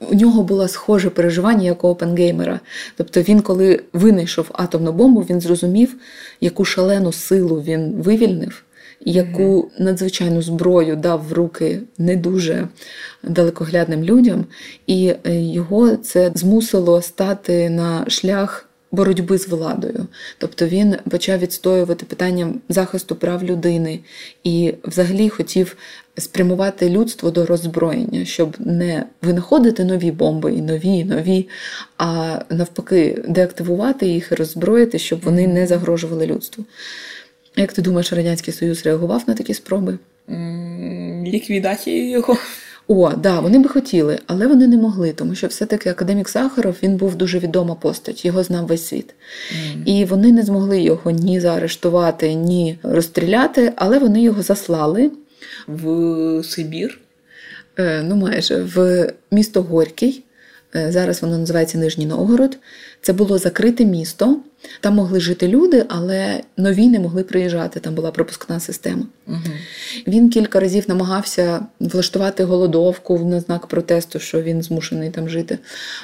У 0.00 0.14
нього 0.14 0.42
було 0.42 0.68
схоже 0.68 1.10
переживання 1.10 1.64
як 1.64 1.84
у 1.84 1.88
Опенгеймера. 1.88 2.60
Тобто 2.96 3.22
він, 3.22 3.40
коли 3.40 3.82
винайшов 3.92 4.50
атомну 4.52 4.92
бомбу, 4.92 5.20
він 5.20 5.40
зрозумів, 5.40 5.94
яку 6.40 6.64
шалену 6.64 7.12
силу 7.12 7.62
він 7.62 7.92
вивільнив 7.92 8.64
яку 9.00 9.70
надзвичайну 9.78 10.42
зброю 10.42 10.96
дав 10.96 11.24
в 11.28 11.32
руки 11.32 11.80
не 11.98 12.16
дуже 12.16 12.68
далекоглядним 13.22 14.04
людям, 14.04 14.44
і 14.86 15.14
е, 15.24 15.40
його 15.40 15.96
це 15.96 16.32
змусило 16.34 17.02
стати 17.02 17.70
на 17.70 18.10
шлях 18.10 18.66
боротьби 18.92 19.38
з 19.38 19.48
владою. 19.48 20.06
Тобто 20.38 20.66
він 20.66 20.96
почав 21.10 21.38
відстоювати 21.38 22.06
питання 22.06 22.54
захисту 22.68 23.16
прав 23.16 23.44
людини 23.44 24.00
і 24.44 24.74
взагалі 24.84 25.28
хотів 25.28 25.76
спрямувати 26.18 26.90
людство 26.90 27.30
до 27.30 27.46
роззброєння, 27.46 28.24
щоб 28.24 28.56
не 28.58 29.04
винаходити 29.22 29.84
нові 29.84 30.10
бомби 30.10 30.52
і 30.52 30.62
нові, 30.62 30.98
і 30.98 31.04
нові, 31.04 31.48
а 31.98 32.38
навпаки, 32.50 33.24
деактивувати 33.28 34.06
їх 34.06 34.32
і 34.32 34.34
роззброїти, 34.34 34.98
щоб 34.98 35.20
вони 35.20 35.46
не 35.46 35.66
загрожували 35.66 36.26
людству. 36.26 36.64
Як 37.56 37.72
ти 37.72 37.82
думаєш, 37.82 38.12
Радянський 38.12 38.54
Союз 38.54 38.86
реагував 38.86 39.22
на 39.26 39.34
такі 39.34 39.54
спроби? 39.54 39.98
Ліквідацію 41.26 42.10
його. 42.10 42.36
О, 42.88 43.12
да, 43.12 43.40
вони 43.40 43.58
би 43.58 43.68
хотіли, 43.68 44.18
але 44.26 44.46
вони 44.46 44.66
не 44.66 44.76
могли, 44.76 45.12
тому 45.12 45.34
що 45.34 45.46
все-таки 45.46 45.90
академік 45.90 46.28
Сахаров 46.28 46.76
він 46.82 46.96
був 46.96 47.14
дуже 47.14 47.38
відома 47.38 47.74
постать, 47.74 48.24
його 48.24 48.42
знав 48.42 48.66
весь 48.66 48.86
світ. 48.86 49.14
Mm. 49.52 49.84
І 49.84 50.04
вони 50.04 50.32
не 50.32 50.42
змогли 50.42 50.80
його 50.80 51.10
ні 51.10 51.40
заарештувати, 51.40 52.34
ні 52.34 52.78
розстріляти, 52.82 53.72
але 53.76 53.98
вони 53.98 54.22
його 54.22 54.42
заслали 54.42 55.10
в 55.68 56.44
Сибір. 56.44 57.00
Е, 57.78 58.02
ну, 58.02 58.16
майже 58.16 58.62
в 58.62 59.06
місто 59.30 59.62
Горький. 59.62 60.24
Е, 60.76 60.92
зараз 60.92 61.22
воно 61.22 61.38
називається 61.38 61.78
Нижній 61.78 62.06
Новгород. 62.06 62.58
Це 63.02 63.12
було 63.12 63.38
закрите 63.38 63.84
місто. 63.84 64.40
Там 64.80 64.94
могли 64.94 65.20
жити 65.20 65.48
люди, 65.48 65.84
але 65.88 66.40
нові 66.56 66.88
не 66.88 66.98
могли 66.98 67.22
приїжджати. 67.22 67.80
Там 67.80 67.94
була 67.94 68.10
пропускна 68.10 68.60
система. 68.60 69.02
Угу. 69.26 69.38
Він 70.06 70.30
кілька 70.30 70.60
разів 70.60 70.84
намагався 70.88 71.66
влаштувати 71.80 72.44
голодовку 72.44 73.18
на 73.18 73.40
знак 73.40 73.66
протесту, 73.66 74.18
що 74.18 74.42
він 74.42 74.62
змушений 74.62 75.10
там 75.10 75.28
жити, 75.28 75.58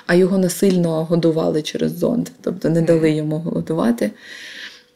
а 0.07 0.15
його 0.15 0.39
насильно 0.39 1.05
годували 1.05 1.63
через 1.63 1.99
зонд, 1.99 2.29
тобто 2.41 2.69
не 2.69 2.83
дали 2.83 3.11
йому 3.11 3.39
голодувати. 3.39 4.11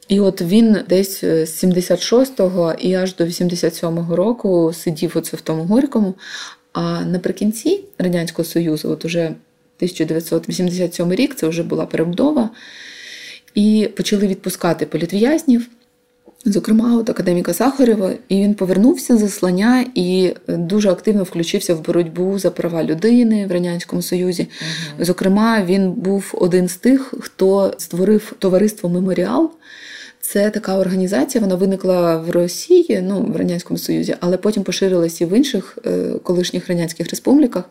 І 0.08 0.20
от 0.20 0.42
він 0.42 0.76
десь 0.88 1.20
з 1.20 1.64
76-го 1.64 2.74
і 2.78 2.94
аж 2.94 3.14
до 3.14 3.24
87-го 3.24 4.16
року 4.16 4.72
сидів 4.74 5.12
оце 5.14 5.36
в 5.36 5.40
тому 5.40 5.64
Горькому. 5.64 6.14
А 6.72 7.00
наприкінці 7.00 7.84
Радянського 7.98 8.48
Союзу, 8.48 8.90
от 8.90 9.04
уже 9.04 9.34
1987 9.80 11.12
рік, 11.12 11.34
це 11.34 11.48
вже 11.48 11.62
була 11.62 11.86
перебудова, 11.86 12.50
і 13.54 13.88
почали 13.96 14.26
відпускати 14.26 14.86
політв'язнів, 14.86 15.66
зокрема, 16.44 16.96
от 16.96 17.10
академіка 17.10 17.54
Сахарєва, 17.54 18.12
і 18.28 18.34
він 18.34 18.54
повернувся 18.54 19.16
з 19.16 19.20
заслання 19.20 19.86
і 19.94 20.34
дуже 20.48 20.90
активно 20.90 21.22
включився 21.22 21.74
в 21.74 21.84
боротьбу 21.84 22.38
за 22.38 22.50
права 22.50 22.84
людини 22.84 23.46
в 23.46 23.52
Радянському 23.52 24.02
Союзі. 24.02 24.42
Угу. 24.42 25.04
Зокрема, 25.04 25.64
він 25.64 25.92
був 25.92 26.30
один 26.32 26.68
з 26.68 26.76
тих, 26.76 27.14
хто 27.20 27.74
створив 27.78 28.32
товариство 28.38 28.88
Меморіал. 28.88 29.50
Це 30.20 30.50
така 30.50 30.78
організація, 30.78 31.42
вона 31.42 31.54
виникла 31.54 32.16
в 32.16 32.30
Росії, 32.30 33.00
ну 33.02 33.20
в 33.20 33.36
Радянському 33.36 33.78
Союзі, 33.78 34.16
але 34.20 34.36
потім 34.36 34.62
поширилася 34.62 35.24
і 35.24 35.26
в 35.26 35.36
інших 35.36 35.78
е, 35.86 36.10
колишніх 36.22 36.68
радянських 36.68 37.10
республіках. 37.10 37.64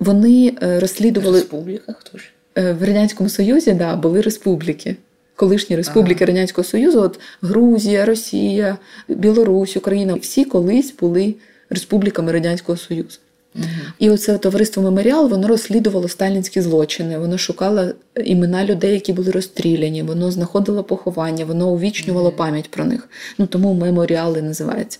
Вони 0.00 0.52
е, 0.62 0.80
розслідували 0.80 1.38
республіках 1.38 1.96
хто 1.98 2.18
ж? 2.18 2.24
Е, 2.58 2.72
в 2.72 2.84
Радянському 2.84 3.28
Союзі, 3.28 3.72
да, 3.72 3.96
були 3.96 4.20
республіки. 4.20 4.96
Колишні 5.36 5.76
республіки 5.76 6.24
ага. 6.24 6.32
Радянського 6.32 6.64
Союзу, 6.64 7.00
от 7.00 7.20
Грузія, 7.42 8.04
Росія, 8.04 8.78
Білорусь, 9.08 9.76
Україна 9.76 10.14
всі 10.14 10.44
колись 10.44 10.94
були 11.00 11.34
республіками 11.70 12.32
Радянського 12.32 12.78
Союзу. 12.78 13.18
Угу. 13.54 13.64
І 13.98 14.10
оце 14.10 14.38
товариство 14.38 14.82
Меморіал 14.82 15.28
воно 15.28 15.48
розслідувало 15.48 16.08
сталінські 16.08 16.60
злочини, 16.60 17.18
воно 17.18 17.38
шукало 17.38 17.88
імена 18.24 18.64
людей, 18.64 18.92
які 18.92 19.12
були 19.12 19.30
розстріляні, 19.30 20.02
воно 20.02 20.30
знаходило 20.30 20.84
поховання, 20.84 21.44
воно 21.44 21.68
увічнювало 21.68 22.28
угу. 22.28 22.36
пам'ять 22.36 22.70
про 22.70 22.84
них. 22.84 23.08
Ну 23.38 23.46
тому 23.46 23.74
меморіали 23.74 24.42
називаються. 24.42 24.98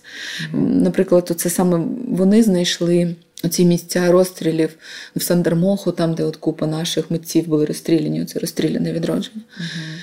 Угу. 0.53 0.67
Наприклад, 0.67 1.31
це 1.37 1.49
саме 1.49 1.81
вони 2.07 2.43
знайшли. 2.43 3.15
Оці 3.43 3.65
місця 3.65 4.11
розстрілів 4.11 4.69
в 5.15 5.21
Сандермоху, 5.21 5.91
там, 5.91 6.13
де 6.13 6.23
от 6.23 6.35
купа 6.35 6.67
наших 6.67 7.11
митців 7.11 7.47
були 7.47 7.65
розстріляні, 7.65 8.25
це 8.25 8.39
розстріляне 8.39 8.93
відродження. 8.93 9.41
Uh-huh. 9.59 10.01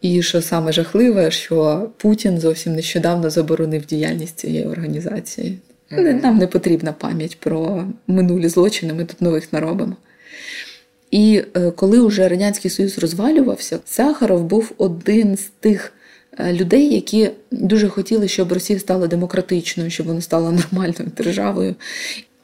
І 0.00 0.22
що 0.22 0.42
саме 0.42 0.72
жахливе, 0.72 1.30
що 1.30 1.88
Путін 1.96 2.40
зовсім 2.40 2.74
нещодавно 2.74 3.30
заборонив 3.30 3.86
діяльність 3.86 4.38
цієї 4.38 4.66
організації. 4.66 5.58
Mm-hmm. 5.90 6.22
Нам 6.22 6.38
не 6.38 6.46
потрібна 6.46 6.92
пам'ять 6.92 7.40
про 7.40 7.84
минулі 8.06 8.48
злочини, 8.48 8.94
ми 8.94 9.04
тут 9.04 9.20
нових 9.20 9.52
наробимо. 9.52 9.96
І 11.10 11.42
е, 11.56 11.70
коли 11.70 12.06
вже 12.06 12.28
Радянський 12.28 12.70
Союз 12.70 12.98
розвалювався, 12.98 13.78
Сахаров 13.84 14.44
був 14.44 14.72
один 14.78 15.36
з 15.36 15.50
тих 15.60 15.92
е, 16.38 16.52
людей, 16.52 16.94
які 16.94 17.30
дуже 17.50 17.88
хотіли, 17.88 18.28
щоб 18.28 18.52
Росія 18.52 18.78
стала 18.78 19.06
демократичною, 19.06 19.90
щоб 19.90 20.06
вона 20.06 20.20
стала 20.20 20.52
нормальною 20.52 21.10
державою. 21.16 21.74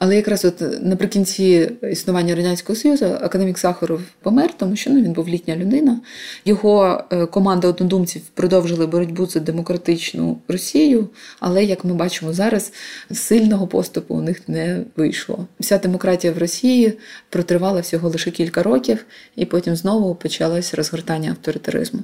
Але 0.00 0.16
якраз 0.16 0.44
от 0.44 0.62
наприкінці 0.82 1.70
існування 1.92 2.34
радянського 2.34 2.76
союзу 2.76 3.04
академік 3.04 3.58
Сахаров 3.58 4.00
помер, 4.22 4.50
тому 4.56 4.76
що 4.76 4.90
ну, 4.90 5.02
він 5.02 5.12
був 5.12 5.28
літня 5.28 5.56
людина. 5.56 6.00
Його 6.44 7.04
е, 7.10 7.26
команда 7.26 7.68
однодумців 7.68 8.22
продовжили 8.34 8.86
боротьбу 8.86 9.26
за 9.26 9.40
демократичну 9.40 10.38
Росію, 10.48 11.08
але 11.40 11.64
як 11.64 11.84
ми 11.84 11.94
бачимо 11.94 12.32
зараз, 12.32 12.72
сильного 13.12 13.66
поступу 13.66 14.14
у 14.14 14.22
них 14.22 14.48
не 14.48 14.84
вийшло. 14.96 15.46
Вся 15.60 15.78
демократія 15.78 16.32
в 16.32 16.38
Росії 16.38 16.98
протривала 17.28 17.80
всього 17.80 18.08
лише 18.08 18.30
кілька 18.30 18.62
років, 18.62 19.04
і 19.36 19.44
потім 19.44 19.76
знову 19.76 20.14
почалось 20.14 20.74
розгортання 20.74 21.30
авторитаризму. 21.30 22.00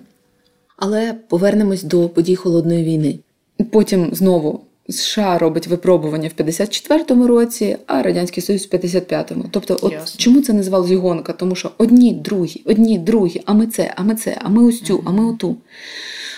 Але 0.76 1.14
повернемось 1.28 1.82
до 1.82 2.08
подій 2.08 2.36
холодної 2.36 2.84
війни. 2.84 3.18
Потім 3.70 4.14
знову 4.14 4.64
США 4.88 5.38
робить 5.38 5.66
випробування 5.66 6.30
в 6.36 6.42
54-му 6.42 7.26
році, 7.26 7.76
а 7.86 8.02
Радянський 8.02 8.42
Союз 8.42 8.66
в 8.66 8.74
55-му. 8.74 9.44
Тобто, 9.50 9.78
от 9.82 9.92
Ясно. 9.92 10.18
чому 10.18 10.40
це 10.40 10.52
називалось 10.52 10.90
гонка? 10.90 11.32
Тому 11.32 11.54
що 11.54 11.70
одні, 11.78 12.14
другі, 12.14 12.62
одні, 12.64 12.98
другі, 12.98 13.42
а 13.44 13.54
ми 13.54 13.66
це, 13.66 13.92
а 13.96 14.02
ми 14.02 14.14
це, 14.14 14.38
а 14.40 14.48
ми 14.48 14.64
ось 14.64 14.80
цю, 14.82 15.02
а 15.06 15.10
ми 15.10 15.26
оту. 15.26 15.56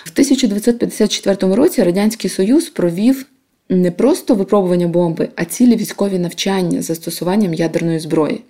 В 0.04 0.10
1954 0.12 1.54
році 1.54 1.82
Радянський 1.82 2.30
Союз 2.30 2.68
провів 2.68 3.26
не 3.68 3.90
просто 3.90 4.34
випробування 4.34 4.88
бомби, 4.88 5.28
а 5.36 5.44
цілі 5.44 5.76
військові 5.76 6.18
навчання 6.18 6.82
з 6.82 6.84
застосуванням 6.84 7.54
ядерної 7.54 7.98
зброї. 7.98 8.40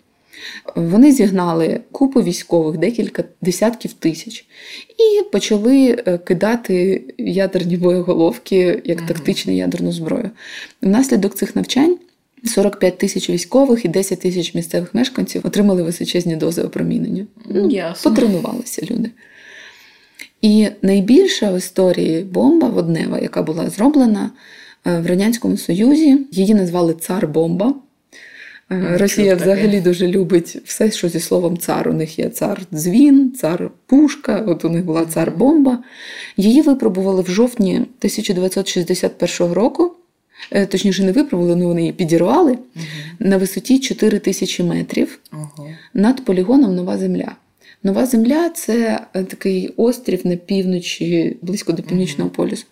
Вони 0.77 1.13
зігнали 1.13 1.81
купу 1.93 2.23
військових, 2.23 2.79
декілька 2.79 3.25
десятків 3.43 3.93
тисяч, 3.93 4.45
і 4.89 5.23
почали 5.33 6.03
е, 6.07 6.19
кидати 6.19 7.05
ядерні 7.19 7.77
боєголовки 7.77 8.83
як 8.85 9.07
тактичну 9.07 9.57
ядерну 9.57 9.93
зброю. 9.93 10.31
Внаслідок 10.83 11.35
цих 11.35 11.57
навчань 11.57 11.99
45 12.45 12.99
тисяч 12.99 13.31
військових 13.31 13.85
і 13.85 13.89
10 13.89 14.21
тисяч 14.21 14.55
місцевих 14.55 14.95
мешканців 14.95 15.47
отримали 15.47 15.83
височезні 15.83 16.37
дози 16.37 16.63
опромінення. 16.63 17.27
Ну, 17.47 17.71
Ясно. 17.71 18.11
Потренувалися 18.11 18.87
люди. 18.91 19.11
І 20.43 20.69
найбільша 20.83 21.53
в 21.53 21.59
історії 21.59 22.23
бомба 22.23 22.69
воднева, 22.69 23.19
яка 23.19 23.43
була 23.43 23.71
зроблена 23.71 24.31
е, 24.87 25.01
в 25.01 25.07
Радянському 25.07 25.57
Союзі, 25.57 26.19
її 26.31 26.55
назвали 26.55 26.93
Цар-бомба. 26.93 27.69
Е, 27.69 27.75
Росія 28.71 29.35
взагалі 29.35 29.81
дуже 29.81 30.09
любить 30.09 30.59
все, 30.65 30.91
що 30.91 31.09
зі 31.09 31.21
словом 31.21 31.59
цар. 31.59 31.89
У 31.89 31.93
них 31.93 32.19
є 32.19 32.29
цар 32.29 32.63
дзвін, 32.73 33.33
цар 33.33 33.71
пушка, 33.87 34.45
от 34.47 34.65
у 34.65 34.69
них 34.69 34.85
була 34.85 35.07
цар 35.07 35.33
бомба. 35.37 35.79
Її 36.37 36.63
випробували 36.63 37.23
в 37.23 37.31
жовтні 37.31 37.75
1961 37.75 39.53
року. 39.53 39.95
Е, 40.51 40.67
точніше, 40.67 41.05
не 41.05 41.13
випробували, 41.13 41.55
але 41.55 41.67
вони 41.67 41.81
її 41.81 41.93
підірвали 41.93 42.53
uh 42.53 42.59
на 43.19 43.37
висоті 43.37 43.79
4 43.79 44.19
тисячі 44.19 44.65
метрів 44.65 45.19
uh 45.33 45.77
над 45.95 46.25
полігоном 46.25 46.75
Нова 46.75 46.99
Земля. 46.99 47.37
Нова 47.83 48.07
Земля 48.07 48.51
це 48.51 49.01
е, 49.15 49.25
такий 49.25 49.75
острів 49.77 50.27
на 50.27 50.37
півночі, 50.37 51.37
близько 51.43 51.73
до 51.73 51.83
північного 51.83 52.31
полюсу. 52.31 52.65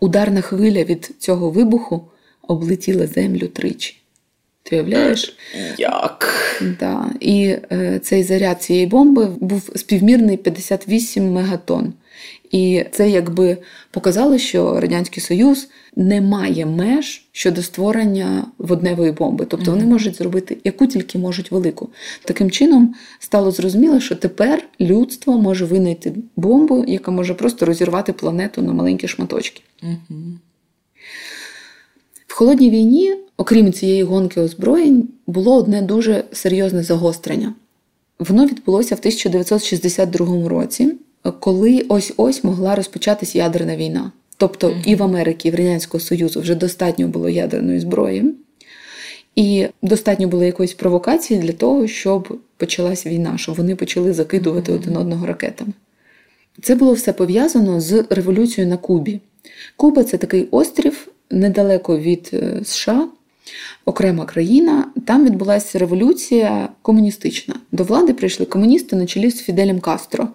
Ударна 0.00 0.40
хвиля 0.40 0.84
від 0.84 1.10
цього 1.18 1.50
вибуху 1.50 2.04
облетіла 2.42 3.06
землю 3.06 3.48
тричі. 3.48 4.01
Ти 4.62 4.76
уявляєш? 4.76 5.36
Як? 5.78 6.34
Да. 6.80 7.10
І 7.20 7.56
е, 7.72 8.00
цей 8.02 8.22
заряд 8.22 8.62
цієї 8.62 8.86
бомби 8.86 9.26
був 9.40 9.70
співмірний 9.76 10.36
58 10.36 11.32
мегатон. 11.32 11.92
І 12.50 12.84
це 12.92 13.10
якби 13.10 13.58
показало, 13.90 14.38
що 14.38 14.80
Радянський 14.80 15.22
Союз 15.22 15.68
не 15.96 16.20
має 16.20 16.66
меж 16.66 17.24
щодо 17.32 17.62
створення 17.62 18.46
водневої 18.58 19.12
бомби. 19.12 19.44
Тобто 19.44 19.70
вони 19.70 19.84
можуть 19.84 20.16
зробити 20.16 20.56
яку 20.64 20.86
тільки 20.86 21.18
можуть 21.18 21.50
велику. 21.50 21.88
Таким 22.24 22.50
чином 22.50 22.94
стало 23.18 23.50
зрозуміло, 23.50 24.00
що 24.00 24.16
тепер 24.16 24.68
людство 24.80 25.38
може 25.38 25.64
винайти 25.64 26.12
бомбу, 26.36 26.84
яка 26.88 27.10
може 27.10 27.34
просто 27.34 27.66
розірвати 27.66 28.12
планету 28.12 28.62
на 28.62 28.72
маленькі 28.72 29.08
шматочки. 29.08 29.62
Mm-hmm. 29.82 30.32
В 32.26 32.34
холодній 32.34 32.70
війні, 32.70 33.16
окрім 33.42 33.72
цієї 33.72 34.02
гонки 34.02 34.40
озброєнь, 34.40 35.08
було 35.26 35.56
одне 35.56 35.82
дуже 35.82 36.24
серйозне 36.32 36.82
загострення. 36.82 37.54
Воно 38.18 38.46
відбулося 38.46 38.94
в 38.94 38.98
1962 38.98 40.48
році, 40.48 40.94
коли 41.40 41.84
ось 41.88 42.12
ось 42.16 42.44
могла 42.44 42.74
розпочатись 42.74 43.34
ядерна 43.34 43.76
війна. 43.76 44.12
Тобто 44.36 44.76
і 44.84 44.94
в 44.94 45.02
Америці, 45.02 45.48
і 45.48 45.50
в 45.50 45.54
Радянського 45.54 46.00
Союзу 46.00 46.40
вже 46.40 46.54
достатньо 46.54 47.08
було 47.08 47.28
ядерної 47.28 47.80
зброї, 47.80 48.34
і 49.36 49.66
достатньо 49.82 50.28
було 50.28 50.44
якоїсь 50.44 50.74
провокації 50.74 51.40
для 51.40 51.52
того, 51.52 51.86
щоб 51.86 52.38
почалась 52.56 53.06
війна, 53.06 53.38
щоб 53.38 53.54
вони 53.54 53.76
почали 53.76 54.12
закидувати 54.12 54.72
один 54.72 54.96
одного 54.96 55.26
ракетами. 55.26 55.72
Це 56.62 56.74
було 56.74 56.92
все 56.92 57.12
пов'язано 57.12 57.80
з 57.80 58.04
революцією 58.10 58.70
на 58.70 58.76
Кубі. 58.76 59.20
Куба 59.76 60.04
це 60.04 60.16
такий 60.16 60.48
острів 60.50 61.08
недалеко 61.30 61.98
від 61.98 62.30
е, 62.32 62.60
США, 62.64 63.08
окрема 63.84 64.24
країна. 64.24 64.86
Там 65.06 65.24
відбулася 65.24 65.78
революція 65.78 66.68
комуністична. 66.82 67.54
До 67.72 67.84
влади 67.84 68.12
прийшли 68.12 68.46
комуністи 68.46 68.96
на 68.96 69.06
чолі 69.06 69.30
з 69.30 69.42
Фіделем 69.42 69.80
Кастро. 69.80 70.28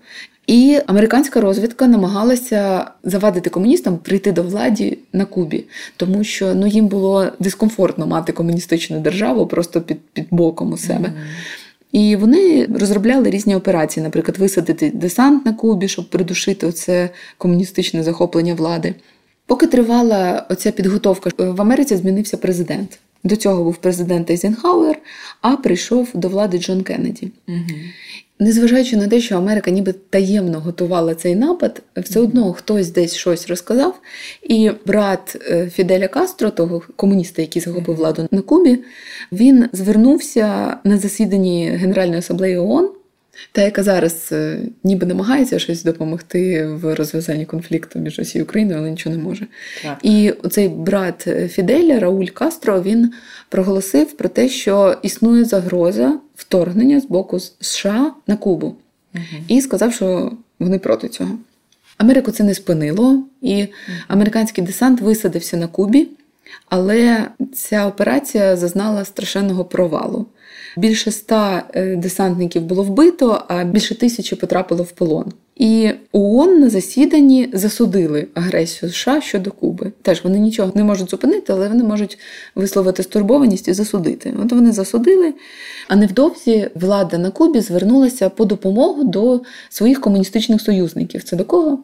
І 0.48 0.80
американська 0.88 1.42
розвідка 1.42 1.88
намагалася 1.88 2.92
завадити 3.04 3.50
комуністам 3.50 3.98
прийти 3.98 4.32
до 4.32 4.44
влади 4.44 4.98
на 5.14 5.26
Кубі, 5.26 5.66
тому 5.98 6.24
що 6.24 6.56
ну 6.56 6.68
їм 6.68 6.88
було 6.88 7.28
дискомфортно 7.40 8.08
мати 8.08 8.32
комуністичну 8.32 9.00
державу 9.00 9.48
просто 9.48 9.82
під 9.82 9.98
під 10.14 10.26
боком 10.32 10.74
у 10.74 10.78
себе. 10.78 11.08
Mm-hmm. 11.08 11.58
І 11.92 12.16
вони 12.16 12.68
розробляли 12.80 13.30
різні 13.30 13.56
операції, 13.56 14.04
наприклад, 14.04 14.38
висадити 14.38 14.92
десант 14.96 15.46
на 15.46 15.54
Кубі, 15.54 15.88
щоб 15.88 16.10
придушити 16.10 16.68
оце 16.68 17.10
комуністичне 17.38 18.04
захоплення 18.04 18.54
влади. 18.54 18.96
Поки 19.48 19.68
тривала 19.68 20.46
оця 20.50 20.72
підготовка, 20.72 21.30
в 21.38 21.62
Америці 21.62 21.96
змінився 21.96 22.38
президент. 22.38 23.00
До 23.24 23.36
цього 23.36 23.64
був 23.64 23.78
президент 23.78 24.30
Ейзенхауер, 24.30 24.98
а 25.42 25.56
прийшов 25.56 26.08
до 26.14 26.28
влади 26.28 26.60
Джон 26.60 26.84
Кеннеді. 26.84 27.32
Угу. 27.48 27.58
Незважаючи 28.40 28.98
на 28.98 29.08
те, 29.08 29.22
що 29.22 29.36
Америка 29.38 29.72
ніби 29.72 29.94
таємно 30.10 30.60
готувала 30.60 31.16
цей 31.16 31.36
напад, 31.36 31.82
все 31.98 32.20
одно 32.20 32.54
хтось 32.54 32.90
десь 32.90 33.16
щось 33.16 33.48
розказав. 33.48 34.00
І 34.44 34.72
брат 34.86 35.38
е, 35.50 35.70
Фіделя 35.74 36.08
Кастро, 36.08 36.50
того 36.50 36.82
комуніста, 36.96 37.42
який 37.42 37.62
захопив 37.62 37.96
владу 37.96 38.28
на 38.32 38.42
Кубі, 38.42 38.80
він 39.32 39.70
звернувся 39.74 40.78
на 40.84 40.98
засіданні 40.98 41.70
Генеральної 41.70 42.20
асамблеї 42.20 42.58
ООН 42.58 42.90
та 43.52 43.62
яка 43.62 43.84
зараз 43.84 44.30
е, 44.32 44.60
ніби 44.84 45.06
намагається 45.08 45.60
щось 45.60 45.84
допомогти 45.84 46.68
в 46.68 46.96
розв'язанні 46.96 47.46
конфлікту 47.46 48.00
між 48.00 48.20
Росією 48.20 48.44
і 48.44 48.48
Україною, 48.48 48.80
але 48.80 48.90
нічого 48.92 49.16
не 49.16 49.24
може. 49.24 49.48
Так. 49.84 50.00
І 50.04 50.32
оцей 50.32 50.70
брат 50.70 51.28
Фіделя 51.48 52.00
Рауль 52.00 52.26
Кастро 52.26 52.82
він 52.82 53.14
проголосив 53.50 54.18
про 54.18 54.30
те, 54.30 54.50
що 54.50 54.98
існує 55.02 55.46
загроза 55.46 56.20
вторгнення 56.36 57.00
з 57.00 57.06
боку 57.06 57.40
США 57.60 58.12
на 58.28 58.38
Кубу, 58.38 58.76
угу. 59.16 59.24
і 59.48 59.62
сказав, 59.62 59.94
що 59.94 60.32
вони 60.60 60.80
проти 60.80 61.08
цього. 61.08 61.32
Америку 61.98 62.32
це 62.32 62.44
не 62.44 62.54
спинило, 62.54 63.24
і 63.42 63.68
американський 64.08 64.64
десант 64.64 65.02
висадився 65.02 65.58
на 65.58 65.68
Кубі, 65.68 66.08
але 66.70 67.28
ця 67.54 67.88
операція 67.88 68.58
зазнала 68.58 69.06
страшенного 69.06 69.66
провалу. 69.66 70.26
Більше 70.78 71.10
ста 71.10 71.64
е, 71.74 71.96
десантників 71.96 72.62
було 72.62 72.84
вбито, 72.84 73.44
а 73.48 73.64
більше 73.64 73.96
тисячі 73.96 74.36
потрапило 74.36 74.84
в 74.84 74.92
полон. 74.92 75.34
І 75.56 75.92
ООН 76.12 76.60
на 76.60 76.70
засіданні 76.70 77.50
засудили 77.54 78.28
агресію 78.34 78.92
США 78.92 79.22
щодо 79.22 79.52
Куби. 79.52 79.92
Теж 80.02 80.24
вони 80.24 80.40
нічого 80.40 80.72
не 80.76 80.84
можуть 80.84 81.10
зупинити, 81.10 81.54
але 81.54 81.68
вони 81.68 81.84
можуть 81.84 82.20
висловити 82.56 83.04
стурбованість 83.04 83.68
і 83.68 83.74
засудити. 83.74 84.34
От 84.44 84.52
вони 84.52 84.72
засудили. 84.72 85.34
А 85.88 85.96
невдовзі 85.96 86.70
влада 86.76 87.18
на 87.18 87.32
Кубі 87.32 87.62
звернулася 87.62 88.30
по 88.30 88.46
допомогу 88.46 89.04
до 89.04 89.42
своїх 89.70 90.02
комуністичних 90.02 90.62
союзників. 90.62 91.24
Це 91.24 91.36
до 91.36 91.46
кого? 91.46 91.80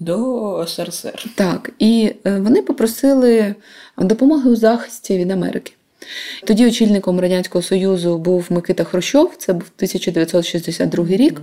До 0.00 0.64
СРСР. 0.68 1.26
Так, 1.34 1.70
і 1.78 2.12
е, 2.26 2.40
вони 2.40 2.62
попросили 2.62 3.54
допомоги 3.98 4.50
у 4.50 4.56
захисті 4.56 5.18
від 5.18 5.30
Америки. 5.30 5.72
Тоді 6.44 6.66
очільником 6.66 7.20
Радянського 7.20 7.62
Союзу 7.62 8.18
був 8.18 8.46
Микита 8.50 8.84
Хрущов, 8.84 9.34
це 9.38 9.52
був 9.52 9.70
1962 9.76 11.06
рік. 11.06 11.42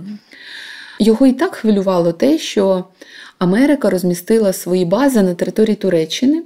Його 0.98 1.26
і 1.26 1.32
так 1.32 1.54
хвилювало 1.54 2.12
те, 2.12 2.38
що 2.38 2.84
Америка 3.38 3.90
розмістила 3.90 4.52
свої 4.52 4.84
бази 4.84 5.22
на 5.22 5.34
території 5.34 5.76
Туреччини, 5.76 6.42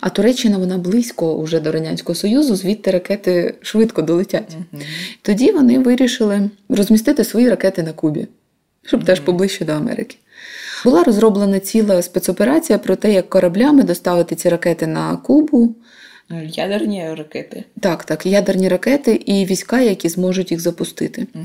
а 0.00 0.08
Туреччина 0.10 0.58
вона 0.58 0.78
близько 0.78 1.42
вже 1.42 1.60
до 1.60 1.72
Радянського 1.72 2.14
Союзу, 2.14 2.56
звідти 2.56 2.90
ракети 2.90 3.54
швидко 3.60 4.02
долетять. 4.02 4.56
Тоді 5.22 5.52
вони 5.52 5.78
вирішили 5.78 6.50
розмістити 6.68 7.24
свої 7.24 7.50
ракети 7.50 7.82
на 7.82 7.92
Кубі, 7.92 8.28
щоб 8.82 9.04
теж 9.04 9.20
поближче 9.20 9.64
до 9.64 9.72
Америки. 9.72 10.16
Була 10.84 11.04
розроблена 11.04 11.60
ціла 11.60 12.02
спецоперація 12.02 12.78
про 12.78 12.96
те, 12.96 13.12
як 13.12 13.30
кораблями 13.30 13.82
доставити 13.82 14.34
ці 14.34 14.48
ракети 14.48 14.86
на 14.86 15.16
Кубу. 15.16 15.74
Ядерні 16.48 17.14
ракети. 17.14 17.64
Так, 17.80 18.04
так, 18.04 18.26
ядерні 18.26 18.68
ракети 18.68 19.14
і 19.26 19.44
війська, 19.44 19.80
які 19.80 20.08
зможуть 20.08 20.50
їх 20.50 20.60
запустити. 20.60 21.26
Угу. 21.34 21.44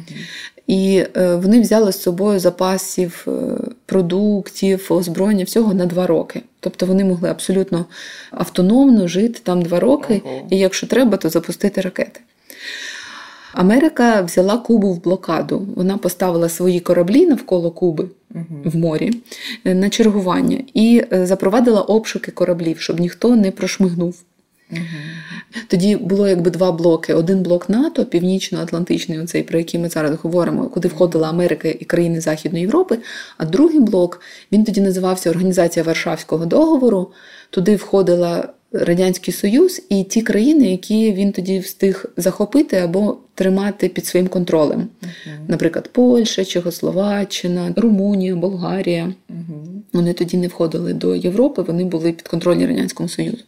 І 0.67 1.03
е, 1.17 1.35
вони 1.35 1.61
взяли 1.61 1.91
з 1.91 2.01
собою 2.01 2.39
запасів 2.39 3.25
е, 3.27 3.31
продуктів, 3.85 4.87
озброєння 4.89 5.43
всього 5.43 5.73
на 5.73 5.85
два 5.85 6.07
роки. 6.07 6.41
Тобто 6.59 6.85
вони 6.85 7.03
могли 7.03 7.29
абсолютно 7.29 7.85
автономно 8.31 9.07
жити 9.07 9.39
там 9.43 9.61
два 9.61 9.79
роки, 9.79 10.21
ага. 10.25 10.35
і 10.49 10.57
якщо 10.57 10.87
треба, 10.87 11.17
то 11.17 11.29
запустити 11.29 11.81
ракети. 11.81 12.19
Америка 13.53 14.21
взяла 14.21 14.57
Кубу 14.57 14.93
в 14.93 15.03
блокаду. 15.03 15.67
Вона 15.75 15.97
поставила 15.97 16.49
свої 16.49 16.79
кораблі 16.79 17.25
навколо 17.25 17.71
Куби 17.71 18.07
угу. 18.35 18.45
в 18.65 18.75
морі 18.75 19.11
е, 19.65 19.73
на 19.73 19.89
чергування 19.89 20.57
і 20.73 21.03
запровадила 21.11 21.81
обшуки 21.81 22.31
кораблів, 22.31 22.79
щоб 22.79 22.99
ніхто 22.99 23.35
не 23.35 23.51
прошмигнув. 23.51 24.15
Тоді 25.67 25.95
було 25.95 26.27
якби 26.27 26.51
два 26.51 26.71
блоки: 26.71 27.13
один 27.13 27.41
блок 27.41 27.69
НАТО, 27.69 28.05
північно-атлантичний, 28.05 29.19
оцей, 29.19 29.43
про 29.43 29.57
який 29.59 29.79
ми 29.79 29.89
зараз 29.89 30.15
говоримо, 30.23 30.69
куди 30.69 30.87
входила 30.87 31.29
Америка 31.29 31.67
і 31.67 31.85
країни 31.85 32.21
Західної 32.21 32.61
Європи. 32.61 32.97
А 33.37 33.45
другий 33.45 33.79
блок 33.79 34.21
він 34.51 34.63
тоді 34.63 34.81
називався 34.81 35.29
Організація 35.29 35.83
Варшавського 35.83 36.45
договору. 36.45 37.11
Туди 37.49 37.75
входила 37.75 38.53
Радянський 38.73 39.33
Союз 39.33 39.81
і 39.89 40.03
ті 40.03 40.21
країни, 40.21 40.71
які 40.71 41.13
він 41.13 41.31
тоді 41.31 41.59
встиг 41.59 42.05
захопити 42.17 42.77
або 42.77 43.17
тримати 43.35 43.89
під 43.89 44.05
своїм 44.05 44.27
контролем. 44.27 44.79
Uh-huh. 44.79 45.37
Наприклад, 45.47 45.89
Польща, 45.91 46.45
Чехословаччина, 46.45 47.73
Румунія, 47.75 48.35
Болгарія. 48.35 49.13
Uh-huh. 49.29 49.81
Вони 49.93 50.13
тоді 50.13 50.37
не 50.37 50.47
входили 50.47 50.93
до 50.93 51.15
Європи, 51.15 51.61
вони 51.61 51.83
були 51.83 52.11
під 52.11 52.27
контролем 52.27 52.67
Радянського 52.67 53.09
Союзу. 53.09 53.43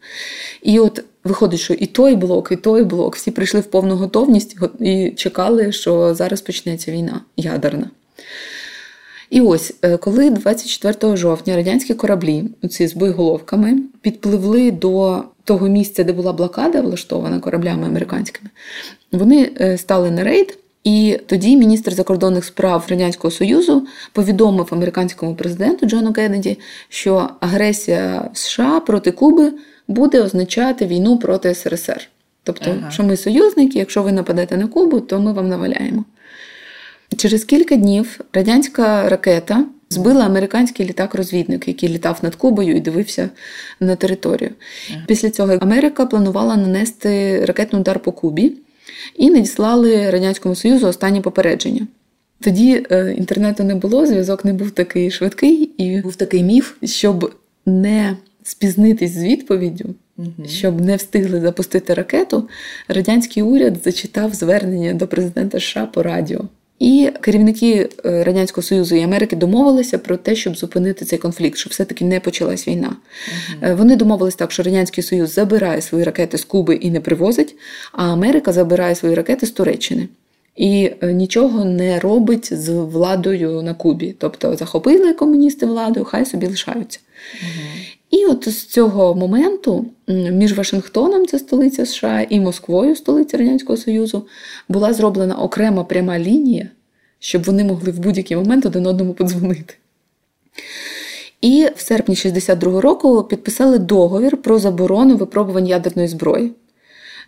І 0.61 0.79
от 0.79 1.03
виходить, 1.23 1.59
що 1.59 1.73
і 1.73 1.85
той 1.85 2.15
блок, 2.15 2.49
і 2.51 2.55
той 2.55 2.83
блок 2.83 3.15
всі 3.15 3.31
прийшли 3.31 3.59
в 3.59 3.65
повну 3.65 3.95
готовність 3.95 4.57
і 4.79 5.13
чекали, 5.15 5.71
що 5.71 6.15
зараз 6.15 6.41
почнеться 6.41 6.91
війна 6.91 7.21
ядерна. 7.37 7.89
І 9.33 9.41
ось, 9.41 9.73
е, 9.81 9.97
коли 9.97 10.29
24 10.29 11.17
жовтня 11.17 11.55
радянські 11.55 11.93
кораблі, 11.93 12.43
ці 12.69 12.87
з 12.87 12.93
боєголовками, 12.93 13.77
підпливли 14.01 14.71
до 14.71 15.23
того 15.43 15.67
місця, 15.67 16.03
де 16.03 16.13
була 16.13 16.33
блокада, 16.33 16.81
влаштована 16.81 17.39
кораблями 17.39 17.87
американськими, 17.87 18.49
вони 19.11 19.51
е, 19.61 19.77
стали 19.77 20.11
на 20.11 20.23
рейд. 20.23 20.57
І 20.83 21.19
тоді 21.25 21.57
міністр 21.57 21.93
закордонних 21.93 22.45
справ 22.45 22.85
Радянського 22.89 23.31
Союзу 23.31 23.87
повідомив 24.11 24.67
американському 24.71 25.35
президенту 25.35 25.85
Джону 25.85 26.13
Кеннеді, 26.13 26.59
що 26.89 27.29
агресія 27.39 28.29
США 28.33 28.79
проти 28.79 29.11
Куби 29.11 29.51
буде 29.87 30.21
означати 30.21 30.85
війну 30.85 31.19
проти 31.19 31.55
СРСР. 31.55 32.09
Тобто, 32.43 32.75
ага. 32.79 32.91
що 32.91 33.03
ми 33.03 33.17
союзники, 33.17 33.79
якщо 33.79 34.03
ви 34.03 34.11
нападете 34.11 34.57
на 34.57 34.67
Кубу, 34.67 34.99
то 34.99 35.19
ми 35.19 35.33
вам 35.33 35.49
наваляємо. 35.49 36.05
Через 37.17 37.43
кілька 37.43 37.75
днів 37.75 38.19
радянська 38.33 39.09
ракета 39.09 39.65
збила 39.89 40.25
американський 40.25 40.85
літак-розвідник, 40.85 41.67
який 41.67 41.89
літав 41.89 42.19
над 42.21 42.35
Кубою 42.35 42.75
і 42.75 42.79
дивився 42.79 43.29
на 43.79 43.95
територію. 43.95 44.51
Після 45.07 45.29
цього 45.29 45.53
Америка 45.53 46.05
планувала 46.05 46.55
нанести 46.55 47.45
ракетний 47.45 47.81
удар 47.81 47.99
по 47.99 48.11
Кубі 48.11 48.53
і 49.15 49.29
надіслали 49.29 50.09
Радянському 50.09 50.55
Союзу 50.55 50.87
останні 50.87 51.21
попередження. 51.21 51.87
Тоді 52.41 52.85
е, 52.91 53.15
інтернету 53.17 53.63
не 53.63 53.75
було, 53.75 54.05
зв'язок 54.05 54.45
не 54.45 54.53
був 54.53 54.71
такий 54.71 55.11
швидкий, 55.11 55.71
і 55.77 56.01
був 56.01 56.15
такий 56.15 56.43
міф, 56.43 56.73
щоб 56.83 57.35
не 57.65 58.17
спізнитись 58.43 59.11
з 59.11 59.23
відповіддю, 59.23 59.95
угу. 60.17 60.29
щоб 60.47 60.81
не 60.81 60.95
встигли 60.95 61.41
запустити 61.41 61.93
ракету, 61.93 62.49
радянський 62.87 63.43
уряд 63.43 63.77
зачитав 63.83 64.33
звернення 64.33 64.93
до 64.93 65.07
президента 65.07 65.59
США 65.59 65.85
по 65.85 66.03
радіо. 66.03 66.41
І 66.83 67.11
керівники 67.21 67.89
е, 68.05 68.23
Радянського 68.23 68.63
Союзу 68.63 68.95
і 68.95 69.01
Америки 69.01 69.35
домовилися 69.35 69.97
про 69.97 70.17
те, 70.17 70.35
щоб 70.35 70.57
зупинити 70.57 71.05
цей 71.05 71.19
конфлікт, 71.19 71.57
щоб 71.57 71.71
все-таки 71.71 72.05
не 72.05 72.19
почалась 72.19 72.67
війна. 72.67 72.95
uh 73.61 73.75
Вони 73.75 73.95
домовились 73.95 74.35
так, 74.35 74.51
що 74.51 74.63
Радянський 74.63 75.03
Союз 75.03 75.33
забирає 75.33 75.81
свої 75.81 76.03
ракети 76.03 76.37
з 76.37 76.45
Куби 76.45 76.75
і 76.75 76.91
не 76.91 76.99
привозить, 76.99 77.55
а 77.91 78.13
Америка 78.13 78.51
забирає 78.51 78.95
свої 78.95 79.15
ракети 79.15 79.45
з 79.45 79.51
Туреччини. 79.51 80.07
і 80.55 80.91
е, 81.01 81.13
нічого 81.13 81.65
не 81.65 81.99
робить 81.99 82.53
з 82.53 82.69
владою 82.69 83.61
на 83.61 83.73
Кубі. 83.73 84.15
Тобто 84.19 84.55
захопили 84.55 85.13
комуністи 85.13 85.65
владу, 85.65 86.03
хай 86.03 86.25
собі 86.25 86.47
лишаються. 86.47 86.99
Угу. 87.41 87.83
І 88.13 88.25
от 88.25 88.49
з 88.49 88.65
цього 88.65 89.15
моменту 89.15 89.85
між 90.07 90.53
Вашингтоном, 90.57 91.27
це 91.27 91.39
столиця 91.39 91.85
США, 91.85 92.25
і 92.29 92.39
Москвою, 92.39 92.95
столиця 92.95 93.37
Радянського 93.37 93.77
Союзу, 93.77 94.27
була 94.69 94.93
зроблена 94.93 95.35
окрема 95.35 95.83
пряма 95.83 96.19
лінія, 96.19 96.69
щоб 97.19 97.43
вони 97.43 97.63
могли 97.63 97.91
в 97.91 97.99
будь-який 97.99 98.37
момент 98.37 98.65
один 98.65 98.87
одному 98.87 99.13
подзвонити. 99.13 99.73
І 101.41 101.67
в 101.75 101.81
серпні 101.81 102.15
62-го 102.15 102.81
року 102.81 103.23
підписали 103.23 103.77
договір 103.77 104.37
про 104.37 104.59
заборону 104.59 105.17
випробувань 105.17 105.67
ядерної 105.67 106.07
зброї. 106.07 106.51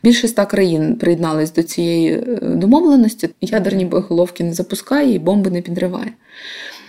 Більше 0.03 0.27
ста 0.27 0.45
країн 0.45 0.95
приєднались 0.95 1.53
до 1.53 1.63
цієї 1.63 2.11
е, 2.11 2.23
домовленості. 2.41 3.29
Ядерні 3.41 3.85
боєголовки 3.85 4.43
не 4.43 4.53
запускає 4.53 5.13
і 5.13 5.19
бомби 5.19 5.51
не 5.51 5.61
підриває. 5.61 6.11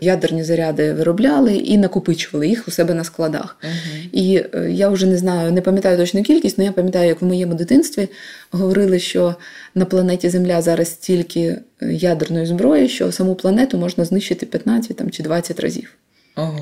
Ядерні 0.01 0.45
заряди 0.45 0.93
виробляли 0.93 1.55
і 1.55 1.79
накопичували 1.79 2.49
їх 2.49 2.69
у 2.69 2.71
себе 2.71 2.95
на 2.95 3.05
складах. 3.05 3.57
Uh-huh. 3.63 4.09
І 4.13 4.45
е, 4.55 4.71
я 4.71 4.89
вже 4.89 5.07
не 5.07 5.17
знаю, 5.17 5.53
не 5.53 5.61
пам'ятаю 5.61 5.97
точну 5.97 6.23
кількість, 6.23 6.59
але 6.59 6.67
я 6.67 6.73
пам'ятаю, 6.73 7.09
як 7.09 7.23
в 7.23 7.25
моєму 7.25 7.55
дитинстві 7.55 8.09
говорили, 8.51 8.99
що 8.99 9.35
на 9.75 9.85
планеті 9.85 10.29
Земля 10.29 10.63
зараз 10.63 10.91
стільки 10.91 11.41
е, 11.41 11.93
ядерної 11.93 12.47
зброї, 12.47 12.89
що 12.89 13.13
саму 13.13 13.35
планету 13.35 13.79
можна 13.79 14.05
знищити 14.05 14.47
15 14.47 14.97
там, 14.97 15.11
чи 15.11 15.23
20 15.23 15.61
разів. 15.61 15.95
Uh-huh. 16.37 16.61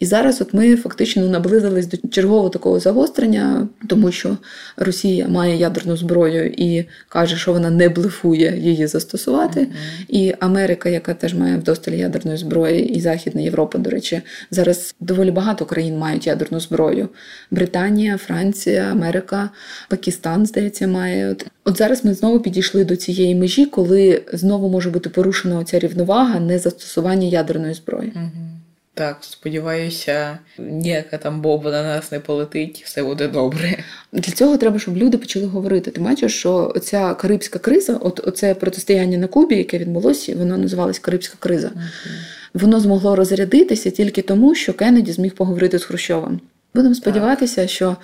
І 0.00 0.06
зараз 0.06 0.40
от 0.40 0.54
ми 0.54 0.76
фактично 0.76 1.28
наблизились 1.28 1.86
до 1.86 1.96
чергового 2.08 2.48
такого 2.48 2.80
загострення, 2.80 3.68
тому 3.86 4.12
що 4.12 4.36
Росія 4.76 5.28
має 5.28 5.56
ядерну 5.56 5.96
зброю 5.96 6.46
і 6.56 6.84
каже, 7.08 7.36
що 7.36 7.52
вона 7.52 7.70
не 7.70 7.88
блефує 7.88 8.58
її 8.58 8.86
застосувати. 8.86 9.60
Mm-hmm. 9.60 10.04
І 10.08 10.34
Америка, 10.40 10.88
яка 10.88 11.14
теж 11.14 11.34
має 11.34 11.56
вдосталь 11.56 11.92
ядерної 11.92 12.38
зброї, 12.38 12.88
і 12.88 13.00
Західна 13.00 13.40
Європа, 13.40 13.78
до 13.78 13.90
речі, 13.90 14.22
зараз 14.50 14.94
доволі 15.00 15.30
багато 15.30 15.64
країн 15.64 15.98
мають 15.98 16.26
ядерну 16.26 16.60
зброю: 16.60 17.08
Британія, 17.50 18.16
Франція, 18.16 18.82
Америка, 18.92 19.50
Пакистан, 19.88 20.46
здається, 20.46 20.86
має. 20.86 21.30
От, 21.30 21.46
от 21.64 21.78
зараз 21.78 22.04
ми 22.04 22.14
знову 22.14 22.40
підійшли 22.40 22.84
до 22.84 22.96
цієї 22.96 23.34
межі, 23.34 23.66
коли 23.66 24.22
знову 24.32 24.68
може 24.68 24.90
бути 24.90 25.08
порушена 25.08 25.58
оця 25.58 25.78
рівновага 25.78 26.40
незастосування 26.40 27.26
ядерної 27.28 27.74
зброї. 27.74 28.08
Mm-hmm. 28.08 28.57
Так, 28.98 29.16
сподіваюся, 29.20 30.38
ніяка 30.58 31.18
там 31.18 31.40
боба 31.40 31.70
на 31.70 31.82
нас 31.82 32.12
не 32.12 32.20
полетить, 32.20 32.82
все 32.84 33.02
буде 33.02 33.28
добре. 33.28 33.84
Для 34.12 34.32
цього 34.32 34.56
треба, 34.56 34.78
щоб 34.78 34.96
люди 34.96 35.18
почали 35.18 35.46
говорити. 35.46 35.90
Ти 35.90 36.00
бачиш, 36.00 36.38
що 36.38 36.74
ця 36.82 37.14
карибська 37.14 37.58
криза, 37.58 37.98
от 38.00 38.20
оце 38.26 38.54
протистояння 38.54 39.18
на 39.18 39.26
Кубі, 39.26 39.56
яке 39.56 39.78
відбулося, 39.78 40.36
воно 40.36 40.58
називалось 40.58 40.98
Карибська 40.98 41.36
криза. 41.40 41.68
Uh-huh. 41.68 42.10
Воно 42.54 42.80
змогло 42.80 43.16
розрядитися 43.16 43.90
тільки 43.90 44.22
тому, 44.22 44.54
що 44.54 44.74
Кеннеді 44.74 45.12
зміг 45.12 45.34
поговорити 45.34 45.78
з 45.78 45.84
Хрущовим. 45.84 46.40
Будемо 46.74 46.94
сподіватися, 46.94 47.66
що 47.66 47.96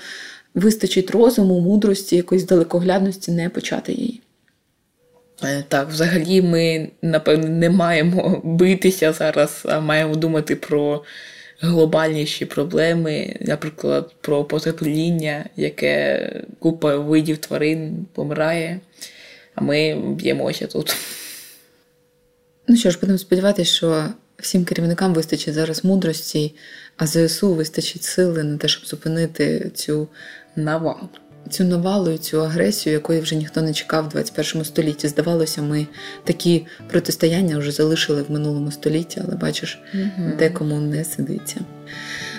вистачить 0.55 1.11
розуму, 1.11 1.61
мудрості, 1.61 2.17
якоїсь 2.17 2.47
далекоглядності 2.47 3.33
не 3.33 3.49
почати 3.49 3.93
її. 3.93 4.21
Е, 5.43 5.65
так, 5.69 5.89
взагалі, 5.89 6.43
ми, 6.43 6.89
напевно, 7.03 7.49
не 7.49 7.71
маємо 7.71 8.41
битися 8.45 9.13
зараз, 9.13 9.63
а 9.69 9.81
маємо 9.81 10.15
думати 10.15 10.57
про 10.57 11.05
глобальніші 11.61 12.45
проблеми, 12.45 13.37
наприклад, 13.41 14.15
про 14.21 14.45
потепління, 14.45 15.45
яке 15.57 16.31
купа 16.59 16.97
видів 16.97 17.39
тварин 17.39 18.07
помирає, 18.13 18.81
а 19.55 19.61
ми 19.65 20.01
б'ємося 20.01 20.67
тут. 20.67 20.97
Ну 22.69 22.77
що 22.77 22.91
ж, 22.91 22.99
будемо 23.01 23.19
сподіватися, 23.19 23.75
що 23.75 24.09
всім 24.39 24.65
керівникам 24.65 25.15
вистачить 25.15 25.55
зараз 25.55 25.85
мудрості, 25.85 26.55
а 26.97 27.07
ЗСУ 27.07 27.55
вистачить 27.55 28.03
сили 28.03 28.43
на 28.43 28.59
те, 28.59 28.69
щоб 28.69 28.87
зупинити 28.87 29.71
цю 29.75 30.09
навалу 30.57 31.09
цю 31.51 31.65
навалу 31.65 32.11
і 32.11 32.19
цю 32.19 32.43
агресію, 32.43 32.93
якої 32.93 33.21
вже 33.21 33.37
ніхто 33.37 33.63
не 33.63 33.73
чекав 33.73 34.05
в 34.05 34.09
21 34.09 34.65
столітті. 34.65 35.09
Здавалося, 35.09 35.63
ми 35.63 35.87
такі 36.25 36.67
протистояння 36.89 37.59
вже 37.59 37.71
залишили 37.71 38.23
в 38.23 38.31
минулому 38.31 38.71
столітті, 38.71 39.23
але 39.27 39.37
бачиш, 39.37 39.79
угу. 39.95 40.31
декому 40.39 40.81
не 40.81 41.05
сидиться. 41.05 41.61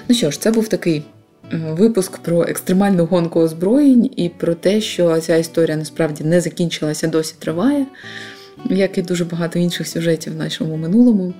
Ну 0.07 0.15
що 0.15 0.31
ж, 0.31 0.41
це 0.41 0.51
був 0.51 0.67
такий. 0.67 1.03
Випуск 1.51 2.17
про 2.17 2.43
екстремальну 2.43 3.05
гонку 3.05 3.39
озброєнь 3.39 4.09
і 4.15 4.29
про 4.29 4.55
те, 4.55 4.81
що 4.81 5.19
ця 5.19 5.35
історія 5.35 5.77
насправді 5.77 6.23
не 6.23 6.41
закінчилася, 6.41 7.07
досі 7.07 7.35
триває, 7.39 7.85
як 8.69 8.97
і 8.97 9.01
дуже 9.01 9.25
багато 9.25 9.59
інших 9.59 9.87
сюжетів 9.87 10.33
в 10.33 10.35
нашому 10.35 10.77
минулому. 10.77 11.33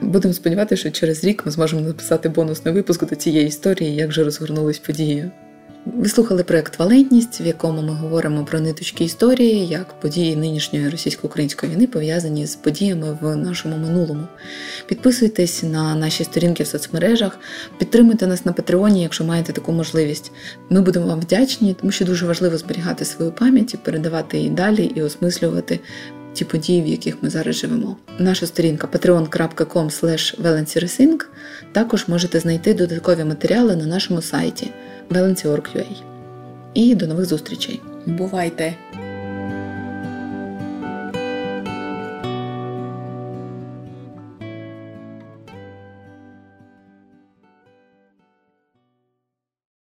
Будемо 0.00 0.34
сподіватися, 0.34 0.80
що 0.80 0.90
через 0.90 1.24
рік 1.24 1.42
ми 1.46 1.52
зможемо 1.52 1.82
написати 1.82 2.28
бонусний 2.28 2.74
випуск 2.74 3.08
до 3.08 3.16
цієї 3.16 3.46
історії, 3.46 3.94
як 3.94 4.12
же 4.12 4.24
розгорнулись 4.24 4.78
події. 4.78 5.30
Ви 5.86 6.08
слухали 6.08 6.44
проект 6.44 6.78
Валентність, 6.78 7.40
в 7.40 7.46
якому 7.46 7.82
ми 7.82 7.92
говоримо 7.92 8.44
про 8.44 8.60
ниточки 8.60 9.04
історії, 9.04 9.66
як 9.66 10.00
події 10.00 10.36
нинішньої 10.36 10.88
російсько-української 10.88 11.72
війни 11.72 11.86
пов'язані 11.86 12.46
з 12.46 12.56
подіями 12.56 13.18
в 13.20 13.36
нашому 13.36 13.76
минулому. 13.76 14.22
Підписуйтесь 14.86 15.62
на 15.62 15.94
наші 15.94 16.24
сторінки 16.24 16.62
в 16.62 16.66
соцмережах, 16.66 17.38
підтримуйте 17.78 18.26
нас 18.26 18.44
на 18.44 18.52
Патреоні, 18.52 19.02
якщо 19.02 19.24
маєте 19.24 19.52
таку 19.52 19.72
можливість. 19.72 20.32
Ми 20.70 20.80
будемо 20.80 21.06
вам 21.06 21.20
вдячні, 21.20 21.76
тому 21.80 21.92
що 21.92 22.04
дуже 22.04 22.26
важливо 22.26 22.56
зберігати 22.56 23.04
свою 23.04 23.32
пам'ять, 23.32 23.76
передавати 23.82 24.36
її 24.38 24.50
далі 24.50 24.92
і 24.94 25.02
осмислювати. 25.02 25.80
Ті 26.32 26.44
події, 26.44 26.82
в 26.82 26.86
яких 26.86 27.22
ми 27.22 27.30
зараз 27.30 27.56
живемо. 27.56 27.96
Наша 28.18 28.46
сторінка 28.46 28.88
patreon.com 28.92 31.20
Також 31.72 32.08
можете 32.08 32.40
знайти 32.40 32.74
додаткові 32.74 33.24
матеріали 33.24 33.76
на 33.76 33.86
нашому 33.86 34.22
сайті. 34.22 34.70
Valency.org.ua. 35.10 36.02
І 36.74 36.94
до 36.94 37.06
нових 37.06 37.26
зустрічей. 37.26 37.80
Бувайте! 38.06 38.74